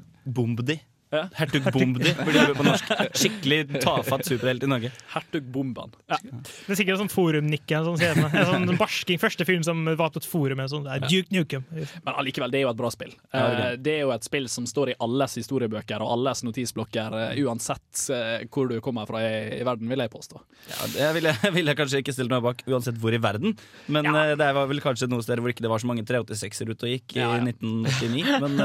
Bombdi. 1.13 1.37
Hertug 1.39 1.69
Bombdi 1.75 2.15
burde 2.25 2.45
på 2.59 2.67
norsk. 2.67 2.93
Skikkelig 3.23 3.61
tafatt 3.83 4.27
superhelt 4.29 4.67
i 4.67 4.71
Norge. 4.71 4.93
Hertug 5.15 5.49
Bomban. 5.53 5.95
Ja. 6.11 6.19
Det 6.23 6.75
er 6.75 6.81
sikkert 6.83 7.03
sånn 7.03 7.13
forumnikke. 7.13 7.83
Sånn, 7.87 8.01
sier 8.01 8.19
en 8.19 8.49
sånn 8.53 8.79
barsking 8.83 9.21
første 9.23 9.47
film 9.49 9.65
som 9.67 9.85
var 9.87 10.13
på 10.15 10.23
et 10.23 10.29
forum. 10.29 10.65
Sånn, 10.73 10.87
det 10.89 10.99
er 10.99 11.09
Duke 11.09 11.37
Nukem. 11.37 11.67
Men 11.73 12.15
allikevel, 12.17 12.53
det 12.53 12.63
er 12.63 12.67
jo 12.67 12.73
et 12.73 12.81
bra 12.81 12.93
spill. 12.95 13.15
Det 13.33 13.43
er 13.43 13.63
Eh, 13.63 13.77
det 13.81 13.97
er 13.97 14.05
jo 14.05 14.13
et 14.15 14.27
spill 14.27 14.49
som 14.51 14.67
står 14.69 14.93
i 14.93 14.97
alles 15.03 15.37
historiebøker 15.41 16.03
og 16.05 16.13
alles 16.17 16.43
notisblokker, 16.47 17.17
eh, 17.19 17.43
uansett 17.45 18.05
eh, 18.15 18.47
hvor 18.53 18.71
du 18.71 18.79
kommer 18.85 19.09
fra 19.09 19.23
i, 19.23 19.61
verden, 19.67 19.91
vil 19.91 20.05
jeg 20.05 20.13
påstå. 20.13 20.43
Ja, 20.71 20.89
det 20.95 21.11
ville 21.19 21.35
jeg, 21.35 21.53
vil 21.57 21.73
jeg 21.73 21.81
kanskje 21.81 22.03
ikke 22.05 22.17
stilt 22.17 22.33
meg 22.33 22.45
bak, 22.45 22.65
uansett 22.69 22.99
hvor 23.03 23.15
i 23.15 23.21
verden. 23.23 23.57
Men 23.93 24.09
ja. 24.09 24.25
det 24.39 24.51
var 24.57 24.71
vel 24.71 24.83
kanskje 24.85 25.11
noe 25.11 25.25
sted 25.25 25.43
hvor 25.43 25.53
ikke 25.53 25.65
det 25.65 25.73
var 25.73 25.83
så 25.83 25.91
mange 25.91 26.07
386-er 26.09 26.73
ute 26.73 26.89
og 26.89 26.97
gikk 26.97 27.17
Ja, 27.19 27.33
ja. 27.37 27.41
i 27.43 27.53
1989. 27.53 28.39
Men 28.43 28.59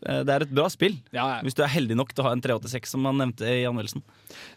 det 0.00 0.34
er 0.34 0.44
et 0.46 0.52
bra 0.54 0.68
spill. 0.72 0.96
Hvis 1.46 1.56
du 1.58 1.62
er 1.64 1.72
heldig 1.72 1.96
nok 1.98 2.12
til 2.14 2.24
å 2.24 2.28
ha 2.28 2.32
en 2.36 2.42
386, 2.44 2.92
som 2.94 3.06
han 3.08 3.18
nevnte 3.20 3.48
i 3.48 3.64
anmeldelsen. 3.68 4.02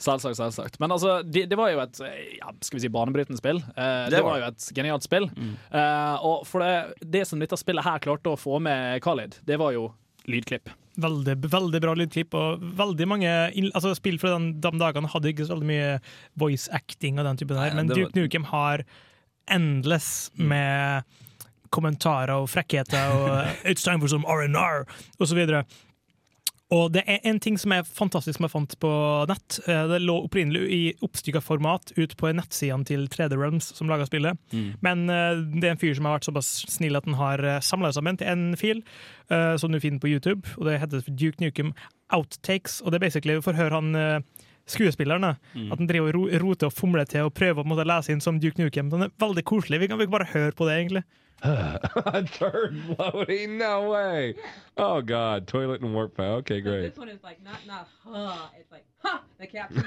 Selvsagt, 0.01 0.37
selvsagt. 0.39 0.79
Men 0.83 0.93
altså, 0.95 1.19
det, 1.25 1.45
det 1.51 1.57
var 1.59 1.71
jo 1.73 1.81
et 1.85 2.01
eh, 2.05 2.37
ja, 2.39 2.51
skal 2.65 2.79
vi 2.79 2.83
si 2.85 2.91
banebrytende 2.93 3.39
spill. 3.39 3.61
Eh, 3.73 3.89
det, 4.09 4.17
Det 4.17 4.21
var 4.23 4.29
var 4.31 4.43
jo 4.43 4.51
et 4.51 4.69
genialt 4.77 5.07
spill. 5.07 5.29
Eh, 5.33 6.15
og 6.29 6.45
for 6.49 6.63
det, 6.65 7.09
det 7.17 7.25
som 7.29 7.41
dette 7.43 7.59
spillet 7.59 7.85
her 7.85 8.01
klarte 8.03 8.33
å 8.33 8.39
få 8.39 8.59
med 8.63 9.01
Khalid, 9.05 9.39
det 9.47 9.59
var 9.61 9.75
jo 9.77 9.89
lydklipp. 10.29 10.71
Veldig, 11.03 11.37
veldig 11.49 11.79
bra 11.81 11.95
lydklipp, 11.97 12.35
og 12.37 12.61
veldig 12.77 13.07
mange 13.09 13.31
altså, 13.73 13.95
spill 13.97 14.19
fra 14.21 14.35
den, 14.35 14.51
de 14.61 14.71
dagene 14.77 15.09
hadde 15.09 15.31
ikke 15.31 15.47
så 15.47 15.55
veldig 15.55 15.69
mye 15.71 15.87
voice 16.37 16.69
acting 16.75 17.17
og 17.17 17.25
den 17.25 17.39
typen 17.41 17.57
der, 17.57 17.73
men 17.79 17.89
var- 17.89 17.97
Duke 17.97 18.19
Nukem 18.19 18.45
har 18.51 18.83
endless 19.51 20.29
med 20.37 21.03
kommentarer 21.73 22.35
og 22.37 22.49
frekkheter 22.53 23.09
og 23.17 23.31
'It's 23.65 23.83
time 23.83 23.99
for 23.99 24.07
some 24.07 24.23
R&R' 24.29 24.85
videre. 25.33 25.65
Og 26.73 26.87
det 26.95 27.03
er 27.05 27.19
en 27.29 27.37
ting 27.43 27.57
som 27.61 27.73
er 27.75 27.83
fantastisk 27.85 28.39
som 28.39 28.47
jeg 28.47 28.53
fant 28.53 28.71
på 28.81 28.89
nett. 29.29 29.59
Eh, 29.69 29.83
Det 29.91 29.99
lå 30.01 30.15
opprinnelig 30.25 30.63
i 30.73 30.79
oppstykka 31.05 31.41
format 31.45 31.91
ut 31.99 32.15
på 32.17 32.31
nettsidene 32.33 32.87
til 32.89 33.05
3D 33.13 33.37
Realms, 33.37 33.67
som 33.77 33.91
laga 33.91 34.07
spillet. 34.09 34.39
Mm. 34.55 34.69
Men 34.81 35.03
eh, 35.13 35.43
det 35.59 35.67
er 35.69 35.75
en 35.75 35.81
fyr 35.83 35.93
som 35.99 36.07
har 36.09 36.17
vært 36.17 36.29
såpass 36.31 36.49
snill 36.73 36.97
at 36.97 37.05
han 37.05 37.19
har 37.19 37.43
samla 37.61 37.91
sammen 37.93 38.17
til 38.17 38.31
en 38.31 38.55
fil, 38.57 38.81
eh, 39.29 39.53
som 39.61 39.71
du 39.71 39.79
finner 39.83 40.01
på 40.01 40.09
YouTube. 40.09 40.47
Og 40.57 40.65
Det 40.65 40.79
heter 40.81 41.05
Duke 41.13 41.43
Nukem 41.45 41.73
Outtakes. 42.09 42.81
Og 42.81 42.89
det 42.91 43.01
er 43.01 43.05
basically 43.07 43.37
forhør 43.45 43.77
han 43.77 44.23
skuespillerne. 44.69 45.35
Mm. 45.53 45.71
At 45.73 45.77
han 45.81 45.87
driver 45.89 46.07
og 46.09 46.15
ro- 46.15 46.39
roter 46.47 46.69
og 46.69 46.73
fomler 46.73 47.05
til 47.09 47.27
og 47.27 47.33
prøver 47.35 47.67
å 47.67 47.83
lese 47.85 48.13
inn 48.13 48.21
som 48.23 48.39
Duke 48.39 48.57
Nukem. 48.61 48.89
Den 48.89 49.03
er 49.03 49.11
veldig 49.19 49.43
koselig. 49.43 49.79
Vi 49.83 49.87
kan 49.91 49.99
bare 50.09 50.29
høre 50.31 50.53
på 50.55 50.65
det, 50.69 50.77
egentlig. 50.79 51.03
Third 52.27 52.97
loading? 52.97 53.57
No 53.57 53.89
way. 53.89 54.35
Oh 54.77 55.01
God, 55.01 55.45
toilet 55.45 55.81
and 55.81 55.93
warp 55.93 56.15
pad. 56.15 56.25
Okay, 56.25 56.61
great. 56.61 56.83
This 56.89 56.97
one 56.97 57.09
is 57.09 57.21
like 57.21 57.43
not 57.43 57.57
not 57.67 57.89
huh. 58.01 58.47
It's 58.57 58.71
like 58.71 58.85
huh. 58.99 59.19
The 59.39 59.47
caption's 59.47 59.85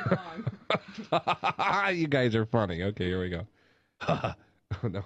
wrong. 1.11 1.95
you 1.95 2.09
guys 2.09 2.35
are 2.35 2.45
funny. 2.45 2.83
Okay, 2.83 3.07
here 3.07 3.21
we 3.21 3.31
go. 3.31 3.47
oh, 4.09 4.35
no, 4.83 5.03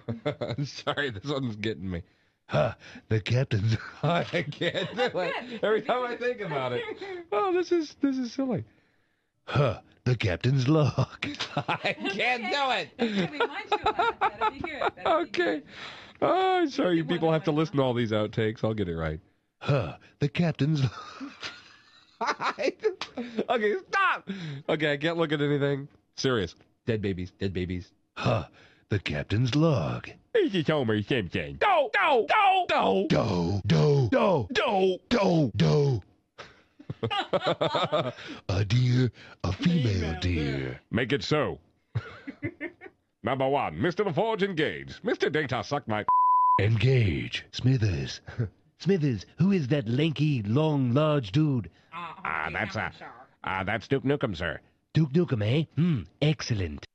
sorry, 0.65 1.11
this 1.11 1.25
one's 1.25 1.55
getting 1.55 1.89
me. 1.89 2.03
Huh, 2.47 2.75
the 3.09 3.21
captain's. 3.21 3.77
I 4.03 4.25
can't 4.25 4.51
do 4.97 5.11
it 5.21 5.63
every 5.63 5.83
time 5.83 6.05
I 6.05 6.17
think 6.17 6.41
about 6.41 6.73
it. 6.73 6.83
Oh, 7.31 7.53
this 7.53 7.71
is 7.71 7.95
this 8.01 8.19
is 8.19 8.33
silly. 8.33 8.65
Huh, 9.45 9.79
the 10.05 10.17
captain's 10.17 10.67
log. 10.67 11.27
I 11.57 11.95
can't 12.13 12.43
do 12.99 12.99
it. 12.99 14.93
Okay. 15.07 15.63
Oh, 16.23 16.67
sorry, 16.67 16.99
you 16.99 17.05
people 17.05 17.33
have 17.33 17.45
to 17.45 17.53
listen 17.53 17.77
to 17.77 17.83
all 17.83 17.95
these 17.95 18.13
outtakes. 18.13 18.63
I'll 18.63 18.75
get 18.75 18.89
it 18.89 18.97
right. 18.97 19.21
Huh, 19.59 19.97
the 20.19 20.29
captain's. 20.29 20.83
okay, 22.23 23.75
stop. 23.89 24.29
Okay, 24.69 24.93
I 24.93 24.97
can't 24.97 25.17
look 25.17 25.33
at 25.33 25.41
anything. 25.41 25.89
Serious. 26.17 26.55
Dead 26.87 27.01
babies. 27.01 27.33
Dead 27.39 27.53
babies. 27.53 27.91
Huh, 28.17 28.47
the 28.91 28.99
captain's 28.99 29.55
log. 29.55 30.09
This 30.35 30.55
is 30.55 30.67
Homer 30.67 31.03
Simpson. 31.03 31.59
Do, 31.61 31.91
do, 31.93 32.27
do, 32.29 32.67
do. 32.69 33.07
Do, 33.09 33.61
do, 33.67 34.09
do, 34.11 34.49
do, 34.53 34.99
do, 35.09 35.53
do. 35.57 36.03
a 38.49 38.65
deer, 38.67 39.11
a 39.45 39.53
female 39.53 40.21
deer. 40.21 40.81
Make 40.91 41.13
it 41.13 41.23
so. 41.23 41.59
Number 43.23 43.47
one, 43.49 43.77
Mr. 43.77 44.05
LaForge 44.07 44.43
engage. 44.43 45.01
Mr. 45.05 45.31
Data 45.31 45.63
suck 45.63 45.87
my 45.87 46.05
Engage. 46.61 47.45
Smithers. 47.53 48.21
Smithers, 48.79 49.27
who 49.39 49.53
is 49.53 49.69
that 49.69 49.87
lanky, 49.89 50.43
long, 50.47 50.95
large 50.95 51.33
dude? 51.33 51.69
Ah, 51.93 52.49
that's 52.51 52.77
uh, 52.77 52.89
uh, 53.45 53.63
that's 53.65 53.89
Duke 53.89 54.05
Nukem, 54.05 54.35
sir. 54.35 54.61
Duke 54.95 55.13
Nukem, 55.13 55.43
eh? 55.43 55.65
Hmm, 55.77 56.03
excellent. 56.23 56.87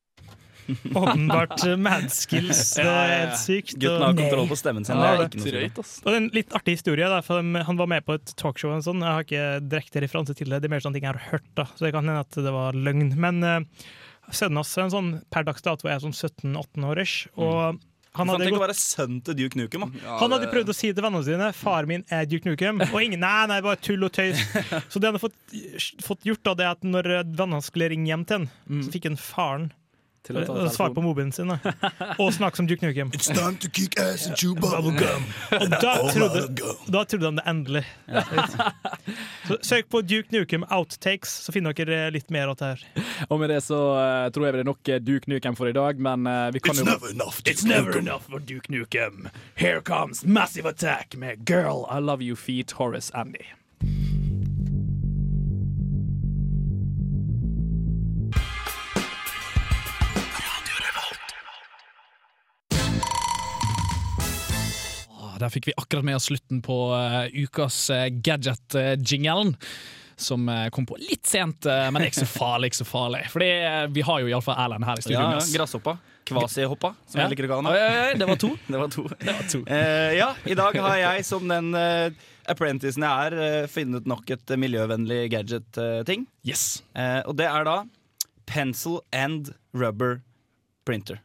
Åpenbart 0.96 1.64
eh, 1.64 1.76
madskills. 1.78 2.72
Det 2.74 2.86
er 2.86 3.12
helt 3.12 3.38
sykt. 3.38 3.76
Gutten 3.78 4.02
har 4.02 4.16
kontroll 4.18 4.48
på 4.50 4.58
stemmen 4.58 4.86
sin. 4.88 4.98
Ja, 4.98 5.12
Det 5.14 5.20
er 5.22 5.28
ikke 5.30 5.44
noe 5.44 5.52
Drøyt, 5.60 5.82
ass. 5.84 5.92
Og 6.02 6.10
det 6.10 6.16
en 6.18 6.30
litt 6.34 6.56
artig 6.58 6.74
historie, 6.80 7.10
da, 7.12 7.20
for 7.26 7.46
han 7.70 7.78
var 7.78 7.92
med 7.92 8.06
på 8.08 8.16
et 8.18 8.34
talkshow. 8.42 8.74
og 8.74 8.82
sånn. 8.88 9.06
Jeg 9.06 9.14
har 9.14 9.28
ikke 9.28 9.44
direkte 9.70 10.02
referanse 10.02 10.34
til 10.34 10.50
det, 10.50 10.64
det 10.64 10.72
er 10.72 10.74
mer 10.74 10.82
sånne 10.82 10.98
ting 10.98 11.06
jeg 11.06 11.14
har 11.14 11.28
hørt. 11.36 11.46
da, 11.54 11.68
Så 11.76 11.86
det 11.86 11.94
kan 11.94 12.10
hende 12.10 12.26
at 12.26 12.40
det 12.50 12.56
var 12.58 12.74
løgn. 12.74 13.14
Men 13.14 13.46
uh, 13.46 13.86
sønnen 14.32 14.62
hans 14.62 14.78
er 14.78 14.86
en 14.86 14.94
sånn, 14.94 15.12
per 15.34 15.46
dags 15.48 15.66
dato 15.66 15.90
er 15.90 16.02
sånn 16.04 16.16
17-18 16.16 16.88
år. 16.88 17.04
Og 17.36 17.60
han 17.60 17.84
Han 18.16 18.30
hadde, 18.32 18.46
Tenk 18.48 18.56
å 18.56 18.64
være 18.64 18.78
sønn 18.80 19.18
til 19.28 19.36
Duke 19.36 19.60
Nukem. 19.60 19.82
Da. 19.92 20.18
han 20.22 20.32
hadde 20.32 20.48
prøvd 20.48 20.70
å 20.72 20.76
si 20.78 20.88
til 20.94 21.04
vennene 21.04 21.26
sine 21.28 21.50
far 21.52 21.84
min 21.90 22.06
er 22.08 22.24
Duke 22.32 22.48
Nukem, 22.48 22.80
og 22.88 23.00
ingen 23.04 23.20
nei, 23.20 23.46
nei, 23.52 23.58
bare 23.66 23.76
tull 23.84 24.06
og 24.08 24.14
tøys. 24.16 24.40
Så 24.92 25.02
det 25.04 25.10
han 25.12 25.18
hadde 25.18 25.26
fått, 25.26 25.36
fått 26.06 26.24
gjort, 26.30 26.44
da, 26.48 26.54
det 26.56 26.64
er 26.64 26.78
at 26.78 26.86
når 26.88 27.10
vennene 27.36 27.60
skulle 27.66 27.90
ringe 27.92 28.08
hjem 28.08 28.24
til 28.30 28.46
han, 28.46 28.48
så 28.86 28.94
fikk 28.96 29.10
han 29.10 29.20
faren 29.20 29.68
Til 30.26 30.38
å 30.38 30.42
ta 30.42 30.46
telefonen. 30.48 30.72
svar 30.74 30.94
på 30.96 31.02
mobilen 31.06 31.32
sin 31.36 31.52
da. 31.54 31.60
og 32.22 32.32
snakke 32.34 32.58
som 32.58 32.68
Duke 32.70 32.82
Nukem. 32.88 33.12
It's 33.14 33.28
time 33.30 33.58
to 33.62 33.70
kick 33.70 34.00
ass 34.02 34.26
and 34.28 34.36
chew 34.40 34.56
bubblegum. 34.58 35.28
Og 35.54 35.68
da 35.76 35.92
Oh, 36.02 36.10
trodde, 36.12 36.46
da 36.92 37.04
trodde 37.06 37.30
han 37.30 37.38
det 37.40 37.46
endelig. 37.48 37.84
Så 39.48 39.58
søk 39.62 39.90
på 39.94 40.02
Duke 40.02 40.32
Nukem 40.34 40.66
Outtakes, 40.70 41.30
så 41.46 41.54
finner 41.54 41.74
dere 41.78 42.10
litt 42.14 42.30
mer 42.34 42.50
av 42.52 42.58
det 42.60 42.72
her. 42.74 42.86
Og 43.30 43.40
med 43.40 43.50
det 43.54 43.62
så 43.66 43.78
uh, 43.96 44.30
tror 44.34 44.48
jeg 44.48 44.56
det 44.58 44.64
er 44.66 44.70
nok 44.72 44.90
eh, 44.96 45.00
Duke 45.06 45.30
Nukem 45.32 45.56
for 45.58 45.70
i 45.70 45.76
dag, 45.78 46.00
men 46.02 46.26
uh, 46.30 46.50
vi 46.56 46.60
kan 46.66 46.74
It's 46.76 46.82
jo 46.82 46.88
never 46.90 47.10
enough, 47.14 47.38
Duke 47.44 47.54
It's 47.54 47.66
never 47.68 47.94
Nukem. 47.94 48.08
enough 48.08 48.26
for 48.30 48.40
Duke 48.40 48.72
Nukem. 48.74 49.30
Here 49.56 49.82
comes 49.82 50.26
Massive 50.26 50.66
Attack 50.70 51.16
med 51.16 51.46
Girl 51.46 51.86
I 51.90 52.00
Love 52.02 52.22
You 52.26 52.36
Feet 52.36 52.72
Horace 52.82 53.12
Andy. 53.14 53.46
Der 65.42 65.52
fikk 65.54 65.68
vi 65.70 65.76
akkurat 65.78 66.06
med 66.08 66.16
oss 66.18 66.30
slutten 66.30 66.62
på 66.66 66.78
uh, 66.94 67.26
ukas 67.34 67.90
uh, 67.94 68.08
gadget-jingelen. 68.10 69.56
Som 70.16 70.48
eh, 70.48 70.70
kom 70.72 70.86
på 70.88 70.96
litt 70.96 71.28
sent, 71.28 71.66
eh, 71.68 71.90
men 71.92 72.06
ikke 72.06 72.22
så 72.22 72.28
farlig, 72.30 72.70
ikke 72.72 72.78
så 72.78 72.86
farlig. 72.88 73.26
Fordi 73.34 73.50
eh, 73.52 73.82
vi 73.92 74.00
har 74.08 74.22
jo 74.24 74.30
iallfall 74.32 74.56
Erlend 74.64 74.88
her 74.88 75.02
i 75.02 75.04
studio. 75.04 75.20
Ja. 75.20 75.42
Grasshoppa. 75.58 75.98
Kvasihoppa, 76.26 76.94
som 77.04 77.20
Ja. 77.20 77.26
jeg 77.26 77.34
liker 77.36 77.50
å 77.50 77.50
kalle 77.52 77.74
oi, 77.76 78.14
det 78.16 78.30
var 78.30 78.40
to. 78.40 78.54
Det 78.72 78.80
var 78.80 78.94
to. 78.96 79.04
Det 79.26 79.34
var 79.36 79.50
to. 79.52 79.60
Eh, 79.68 80.14
ja, 80.16 80.30
i 80.48 80.56
dag 80.56 80.80
har 80.88 80.96
jeg 81.02 81.26
som 81.28 81.44
den 81.52 81.76
apprenticen 82.48 83.04
jeg 83.06 83.28
er, 83.28 83.68
Finnet 83.68 84.06
funnet 84.06 84.10
nok 84.10 84.32
et 84.38 84.56
eh, 84.56 84.62
miljøvennlig 84.62 85.20
gadget-ting. 85.34 86.26
Yes. 86.48 86.84
Eh, 86.96 87.20
og 87.28 87.36
det 87.40 87.50
er 87.52 87.68
da 87.68 87.76
pencil 88.50 89.02
and 89.12 89.52
rubber 89.76 90.22
printer. 90.88 91.20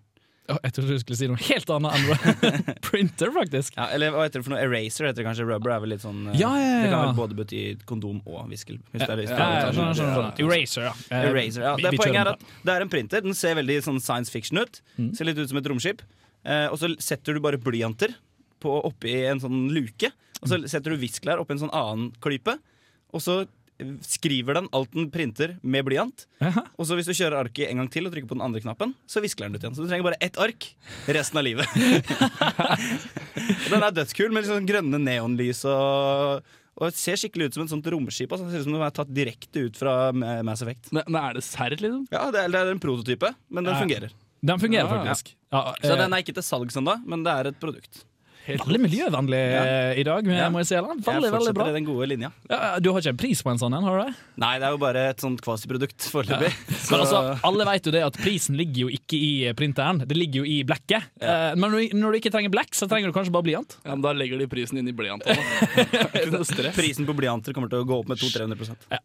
Jeg 0.57 0.75
trodde 0.77 0.97
du 0.97 1.01
skulle 1.03 1.19
si 1.21 1.29
noe 1.31 1.41
helt 1.47 1.71
annet 1.75 1.97
enn 1.97 2.75
printer, 2.89 3.33
faktisk. 3.35 3.77
Ja, 3.79 3.89
eller 3.95 4.15
hva 4.15 4.25
heter 4.27 4.41
det 4.41 4.47
for 4.47 4.55
noe? 4.55 4.61
Eraser 4.63 5.09
heter 5.09 5.21
det 5.23 5.27
kanskje. 5.29 5.47
Rubber 5.49 5.75
er 5.75 5.83
vel 5.85 5.93
litt 5.95 6.05
sånn 6.05 6.23
eh, 6.33 6.39
Ja, 6.41 6.51
ja, 6.59 6.71
Det 6.85 6.93
kan 6.93 7.05
vel 7.09 7.19
både 7.19 7.39
bety 7.39 7.63
kondom 7.89 8.23
og 8.27 8.49
viskel. 8.51 8.81
Hvis 8.93 9.05
det 9.05 9.11
er 9.15 9.21
hvis 9.23 9.35
Ja, 9.35 9.51
er-. 9.69 10.43
Eraser, 10.45 10.89
ja. 10.89 10.95
Eh, 11.11 11.29
Eraser, 11.31 11.67
ja. 11.69 11.75
Det 11.81 11.95
Poenget 12.01 12.23
er 12.25 12.33
at 12.35 12.49
det 12.67 12.75
er 12.75 12.87
en 12.87 12.93
printer. 12.93 13.25
Den 13.27 13.37
ser 13.39 13.59
veldig 13.61 13.79
sånn 13.87 14.01
science 14.03 14.33
fiction 14.33 14.63
ut. 14.63 14.83
Mm. 14.97 15.13
Ser 15.19 15.31
litt 15.31 15.39
ut 15.41 15.53
som 15.53 15.61
et 15.61 15.71
romskip. 15.71 16.03
Eh, 16.45 16.67
og 16.71 16.81
så 16.81 16.91
setter 17.03 17.37
du 17.37 17.45
bare 17.45 17.61
blyanter 17.61 18.17
oppi 18.61 19.15
en 19.29 19.41
sånn 19.41 19.69
luke. 19.73 20.11
Og 20.41 20.49
så 20.51 20.59
setter 20.69 20.93
du 20.95 21.01
viskelær 21.01 21.41
oppi 21.41 21.57
en 21.57 21.63
sånn 21.63 21.73
annen 21.77 22.11
klype. 22.25 22.57
Og 23.17 23.23
så 23.25 23.43
skriver 24.05 24.59
den 24.61 24.69
alt 24.77 24.93
den 24.95 25.09
printer 25.13 25.57
med 25.63 25.87
blyant. 25.89 26.27
Og 26.79 26.87
så 26.89 26.97
hvis 26.99 27.09
du 27.11 27.15
kjører 27.17 27.41
arket 27.45 27.71
en 27.71 27.83
gang 27.83 27.91
til 27.93 28.07
og 28.09 28.15
trykker 28.15 28.31
på 28.31 28.39
den 28.39 28.45
andre 28.47 28.63
knappen, 28.65 28.95
så 29.11 29.23
viskler 29.25 29.49
den 29.51 29.59
ut 29.59 29.65
igjen. 29.65 29.77
Så 29.79 29.85
du 29.85 29.91
trenger 29.91 30.09
bare 30.11 30.21
ett 30.21 30.39
ark 30.41 30.71
resten 31.09 31.41
av 31.41 31.47
livet. 31.47 31.69
Den 33.71 33.85
er 33.85 33.93
dødskul 33.95 34.33
med 34.35 34.47
sånn 34.49 34.67
grønne 34.69 35.01
neonlys 35.03 35.65
og 35.71 36.57
og 36.81 36.87
det 36.89 36.97
ser 36.97 37.19
skikkelig 37.21 37.51
ut 37.51 37.57
som 37.59 37.65
et 37.67 37.73
sånt 37.75 37.89
romskip. 37.93 38.31
Altså. 38.33 38.47
Det 38.47 38.55
ser 38.55 38.63
ut 38.63 38.67
som 38.71 38.77
det 38.79 38.85
er 38.87 38.93
tatt 38.97 39.11
direkte 39.13 39.65
ut 39.67 39.77
fra 39.77 39.95
Mass 40.47 40.63
Effect. 40.65 40.87
Men 40.97 41.19
er 41.19 41.35
det 41.37 41.43
serr, 41.45 41.75
liksom? 41.77 42.07
Ja, 42.09 42.23
det 42.33 42.41
er, 42.41 42.49
det 42.55 42.61
er 42.63 42.71
en 42.73 42.81
prototype, 42.81 43.29
men 43.53 43.67
den 43.69 43.75
Ja. 43.75 43.81
fungerer. 43.83 44.15
Den 44.41 44.63
fungerer 44.63 44.87
Ja, 44.89 44.93
faktisk. 44.95 45.35
Ja, 45.53 45.61
Så 45.83 45.91
eh, 45.93 45.99
den 46.01 46.15
er 46.17 46.23
ikke 46.25 46.33
til 46.39 46.47
salgs 46.47 46.79
ennå, 46.81 46.95
men 47.05 47.27
det 47.27 47.35
er 47.37 47.51
et 47.51 47.59
produkt. 47.61 48.01
Veldig 48.47 48.79
miljøvennlig 48.83 49.39
eh, 49.39 49.99
i 50.01 50.05
dag, 50.07 50.27
Ja. 50.27 50.47
må 50.51 50.59
jeg 50.63 50.67
si. 50.71 50.75
Eller? 50.75 50.95
Jeg 50.97 51.05
Veldig, 51.05 51.21
veldig 51.21 51.31
fortsetter 51.37 51.59
bra. 51.61 51.67
den 51.77 51.85
gode 51.87 52.07
linja. 52.09 52.31
Ja, 52.51 52.79
du 52.81 52.89
har 52.91 53.03
ikke 53.03 53.13
en 53.13 53.21
pris 53.21 53.43
på 53.45 53.51
en 53.53 53.61
sånn 53.61 53.77
en, 53.77 53.85
har 53.87 53.99
du 53.99 54.05
det? 54.09 54.15
Nei, 54.43 54.53
det 54.59 54.67
er 54.67 54.75
jo 54.75 54.81
bare 54.83 55.03
et 55.13 55.21
sånt 55.23 55.43
kvasiprodukt 55.45 56.07
foreløpig. 56.11 56.51
Men 56.91 57.03
altså, 57.05 57.21
alle 57.47 57.67
vet 57.69 57.87
jo 57.87 57.93
det 57.95 58.03
at 58.07 58.17
prisen 58.19 58.57
ligger 58.59 58.87
jo 58.87 58.89
ikke 58.97 59.21
i 59.21 59.31
printeren, 59.59 60.01
det 60.09 60.17
ligger 60.19 60.43
jo 60.43 60.49
i 60.51 60.57
blekket. 60.67 61.11
Eh, 61.21 61.53
Men 61.61 61.77
når 61.95 62.17
du, 62.17 62.19
ikke 62.19 62.33
trenger 62.35 62.51
blekk, 62.57 62.73
så 62.75 62.89
trenger 62.91 63.13
du 63.13 63.17
kanskje 63.17 63.35
bare 63.37 63.47
blyant. 63.47 63.77
Ja, 63.85 63.93
men 63.95 64.03
Da 64.09 64.15
legger 64.17 64.41
de 64.41 64.49
prisen 64.51 64.81
inn 64.81 64.89
i 64.91 64.97
blyanten. 64.97 65.31
da. 65.37 66.07
Ikke 66.09 66.33
noe 66.35 66.49
stress. 66.49 66.75
Prisen 66.81 67.07
på 67.07 67.15
blyanter 67.21 67.55
kommer 67.55 67.71
til 67.71 67.85
å 67.85 67.89
gå 67.89 68.01
opp 68.03 68.09
med 68.11 68.19
200-300 68.19 68.75
ja. 68.91 69.01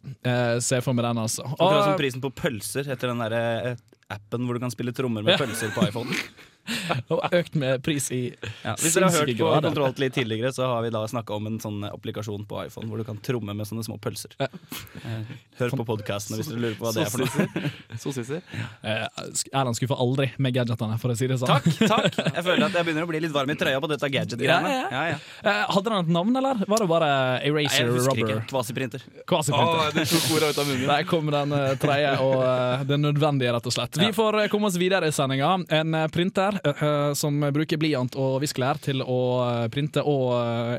Se 0.63 0.79
for 0.81 0.95
meg 0.97 1.05
den, 1.09 1.21
altså. 1.27 1.43
Akkurat 1.53 1.85
som 1.91 1.99
prisen 1.99 2.23
på 2.23 2.31
pølser 2.33 2.87
etter 2.95 3.11
den 3.13 3.21
der, 3.27 3.35
eh, 3.37 3.75
appen 4.15 4.45
hvor 4.47 4.57
du 4.57 4.63
kan 4.63 4.71
spille 4.73 4.93
trommer 4.95 5.25
med 5.25 5.37
pølser 5.41 5.75
på 5.75 5.85
iPhone. 5.91 6.09
og 7.13 7.21
økt 7.35 7.55
med 7.61 7.83
pris 7.85 8.07
i 8.15 8.21
Ja, 8.63 8.73
hvis 8.79 8.95
dere 8.95 9.09
har 9.11 9.19
hørt 9.21 9.31
på. 9.37 9.49
Kontroll 9.65 9.93
litt 10.01 10.15
tidligere, 10.17 10.51
så 10.55 10.67
har 10.71 10.81
vi 10.85 10.89
da 10.93 11.03
snakka 11.09 11.35
om 11.37 11.47
en 11.49 11.59
sånn 11.61 11.83
applikasjon 11.89 12.45
på 12.49 12.63
iPhone 12.65 12.89
hvor 12.89 13.01
du 13.01 13.05
kan 13.07 13.19
tromme 13.25 13.53
med 13.57 13.67
sånne 13.69 13.85
små 13.85 13.97
pølser. 14.01 14.33
Eh, 14.41 15.33
Hør 15.59 15.75
på 15.79 15.85
podkastene 15.87 16.39
hvis 16.39 16.49
dere 16.51 16.61
lurer 16.63 16.77
på 16.79 16.87
hva 16.87 16.93
det 16.95 17.05
er 17.05 17.11
for 17.13 17.23
noe. 17.23 17.71
Så 18.01 18.11
sisser. 18.15 18.41
Erland 18.83 19.77
skuffer 19.77 19.99
aldri 20.01 20.29
med 20.41 20.55
gadgetene, 20.55 20.97
for 21.01 21.13
å 21.13 21.17
si 21.17 21.29
det 21.29 21.37
sånn. 21.41 21.51
Takk, 21.53 21.69
takk! 21.87 22.17
Jeg 22.35 22.43
føler 22.47 22.65
at 22.67 22.75
jeg 22.79 22.87
begynner 22.89 23.05
å 23.07 23.09
bli 23.11 23.21
litt 23.23 23.33
varm 23.35 23.53
i 23.53 23.57
trøya 23.59 23.79
på 23.83 23.89
dette 23.91 24.09
gadget-greiene. 24.11 24.73
Ja. 24.91 25.03
Eh, 25.45 25.61
Hadde 25.75 25.89
den 25.91 25.99
et 26.03 26.11
navn, 26.15 26.35
eller 26.41 26.61
var 26.67 26.83
det 26.83 26.89
bare 26.91 27.09
Eraser 27.47 27.89
Rubber? 27.93 28.41
Kvasiprinter. 28.49 29.05
Kvasiprinter. 29.29 29.79
Å, 29.85 29.93
du 29.95 30.01
tok 30.11 30.27
ordet 30.35 30.51
ut 30.55 30.61
av 30.63 30.69
munnen. 30.69 30.87
Der 30.91 31.07
kom 31.09 31.31
den 31.33 31.55
eh, 31.55 31.71
tredje, 31.81 32.11
og 32.25 32.43
eh, 32.45 32.85
det 32.89 32.99
nødvendige, 33.01 33.53
rett 33.55 33.69
og 33.71 33.75
slett. 33.77 33.99
Vi 34.01 34.11
får 34.15 34.39
eh, 34.43 34.49
komme 34.51 34.69
oss 34.71 34.79
videre 34.81 35.09
i 35.11 35.15
sendinga. 35.15 35.53
En 35.79 35.95
eh, 36.01 36.07
printer 36.13 36.54
eh, 36.63 36.83
eh, 36.87 37.11
som 37.17 37.39
bruker 37.55 37.79
blyant 37.81 38.15
og 38.19 38.39
viskelær 38.43 38.79
til 38.83 39.03
å 39.03 39.19
eh, 39.45 39.65
printe 39.73 40.03
og 40.05 40.33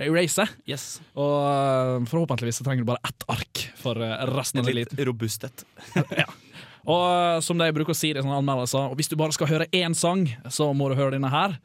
erase. 0.04 0.46
Yes. 0.68 0.98
Og 1.18 2.06
forhåpentligvis 2.10 2.60
så 2.60 2.66
trenger 2.66 2.86
du 2.86 2.90
bare 2.90 3.04
ett 3.06 3.26
ark 3.32 3.66
for 3.80 4.00
resten 4.32 4.62
av 4.62 4.70
litt 4.72 4.94
robusthet. 4.98 5.66
ja. 6.22 6.28
Og 6.86 7.42
som 7.42 7.58
de 7.58 7.66
bruker 7.74 7.90
å 7.90 7.98
si 7.98 8.12
i 8.12 8.14
sånne 8.14 8.38
anmeldelser, 8.38 8.92
og 8.92 9.00
hvis 9.00 9.10
du 9.10 9.16
bare 9.18 9.34
skal 9.34 9.48
høre 9.50 9.66
én 9.74 9.96
sang, 9.98 10.28
så 10.54 10.68
må 10.70 10.86
du 10.86 10.94
høre 10.94 11.16
denne 11.16 11.32
her. 11.32 11.56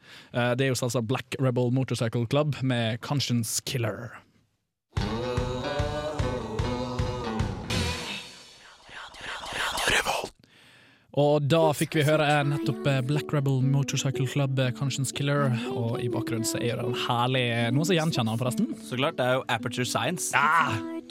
Det 0.58 0.66
er 0.66 0.72
jo 0.72 0.78
selvsagt 0.80 1.06
Black 1.06 1.38
Rebel 1.38 1.70
Motorcycle 1.70 2.26
Club 2.26 2.58
med 2.66 2.98
Conscience 3.06 3.62
Killer. 3.62 4.16
Og 11.20 11.44
da 11.44 11.60
fikk 11.76 11.98
vi 11.98 12.04
høre 12.06 12.24
eh, 12.24 12.42
nettopp 12.48 12.86
eh, 12.88 13.02
Black 13.04 13.32
Rebel 13.36 13.58
Motorcycle 13.60 14.24
Club 14.32 14.56
eh, 14.62 14.70
Conscience 14.72 15.12
Killer, 15.12 15.52
og 15.68 15.98
i 16.00 16.08
bakgrunnen 16.08 16.46
så 16.48 16.56
er 16.56 16.80
det 16.80 16.86
en 16.88 16.96
herlig 17.04 17.44
Noen 17.76 17.84
som 17.84 17.98
gjenkjenner 17.98 18.32
den, 18.32 18.40
forresten? 18.40 18.70
Så 18.88 18.96
klart, 18.96 19.18
det 19.20 19.26
er 19.26 19.36
jo 19.36 19.44
Aperture 19.52 19.84
Science. 19.84 20.32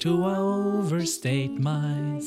To 0.02 0.16
overstate 0.26 1.62
my 1.62 2.18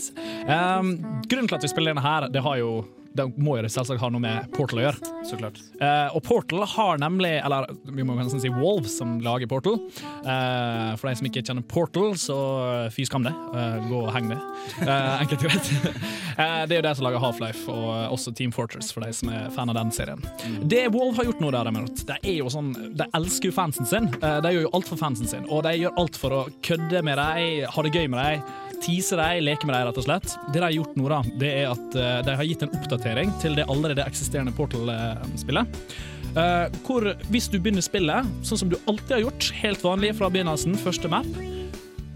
um, 0.46 0.94
Grunnen 1.26 1.50
til 1.50 1.58
at 1.58 1.66
vi 1.66 1.72
spiller 1.72 1.96
denne 1.96 2.04
her, 2.04 2.28
det 2.30 2.44
har 2.46 2.60
jo 2.62 2.84
det 3.14 3.26
må 3.38 3.56
jo 3.60 3.68
selvsagt 3.70 4.02
ha 4.02 4.08
noe 4.10 4.22
med 4.22 4.48
Portal 4.54 4.80
å 4.80 4.84
gjøre. 4.88 5.12
Så 5.28 5.38
klart. 5.38 5.60
Eh, 5.78 6.16
og 6.16 6.22
Portal 6.26 6.64
har 6.68 6.98
nemlig 7.00 7.30
Eller 7.44 7.68
vi 7.94 8.04
må 8.06 8.16
kanskje 8.18 8.40
si 8.42 8.50
Wolve, 8.52 8.90
som 8.90 9.16
lager 9.22 9.48
Portal. 9.50 9.78
Eh, 10.24 10.90
for 10.98 11.08
de 11.08 11.14
som 11.20 11.28
ikke 11.28 11.44
kjenner 11.46 11.66
Portal, 11.70 12.16
så 12.18 12.38
fy 12.94 13.06
skam 13.06 13.26
det. 13.28 13.32
Eh, 13.54 13.76
gå 13.86 14.00
og 14.02 14.10
heng 14.16 14.32
det. 14.32 14.40
Eh, 14.82 15.22
enkelt 15.24 15.46
og 15.46 15.50
greit. 15.50 15.72
Eh, 16.34 16.64
det 16.66 16.74
er 16.74 16.80
jo 16.80 16.82
de 16.82 16.90
som 16.98 17.04
lager 17.06 17.20
Half-Life, 17.22 17.60
og 17.70 18.14
også 18.16 18.32
Team 18.34 18.50
Fortress, 18.50 18.88
for 18.90 19.04
de 19.06 19.12
som 19.14 19.28
er 19.30 19.44
fan 19.54 19.70
av 19.70 19.76
den 19.78 19.92
serien. 19.94 20.18
Det 20.66 20.80
Wolve 20.90 21.20
har 21.20 21.28
gjort 21.28 21.42
nå, 21.44 21.52
derimot, 21.54 22.02
de 22.08 22.16
er 22.16 22.40
jo 22.40 22.50
sånn 22.50 22.72
De 22.98 23.06
elsker 23.14 23.52
jo 23.52 23.54
fansen 23.54 23.86
sin. 23.86 24.08
Eh, 24.18 24.40
de 24.42 24.50
gjør 24.56 24.66
jo 24.66 24.72
alt 24.74 24.90
for 24.90 24.98
fansen 24.98 25.30
sin, 25.30 25.46
og 25.46 25.62
de 25.62 25.76
gjør 25.78 25.94
alt 26.02 26.18
for 26.18 26.34
å 26.34 26.40
kødde 26.66 27.04
med 27.06 27.22
dem, 27.22 27.70
ha 27.70 27.86
det 27.86 27.94
gøy 27.94 28.10
med 28.10 28.18
dem. 28.18 28.63
Tease 28.84 29.16
dem, 29.16 29.44
leke 29.46 29.64
med 29.64 29.76
dem, 29.76 29.86
rett 29.88 30.00
og 30.00 30.04
slett. 30.04 30.34
Det 30.52 30.58
de 30.58 30.66
har 30.66 30.74
gjort 30.74 30.96
nå, 30.98 31.06
da, 31.08 31.20
det 31.40 31.52
er 31.62 31.70
at 31.72 31.96
eh, 31.96 32.18
de 32.26 32.34
har 32.36 32.48
gitt 32.48 32.66
en 32.66 32.74
oppdatering 32.76 33.32
til 33.40 33.56
det 33.56 33.64
allerede 33.72 34.04
eksisterende 34.04 34.52
Portal-spillet. 34.56 35.80
Eh, 36.34 36.76
hvor 36.84 37.06
hvis 37.30 37.48
du 37.48 37.56
begynner 37.56 37.84
spillet 37.84 38.28
sånn 38.44 38.60
som 38.64 38.72
du 38.72 38.76
alltid 38.84 39.16
har 39.16 39.24
gjort, 39.28 39.50
helt 39.62 39.84
vanlig 39.86 40.12
fra 40.18 40.28
begynnelsen, 40.34 40.76
første 40.84 41.08
map, 41.08 41.28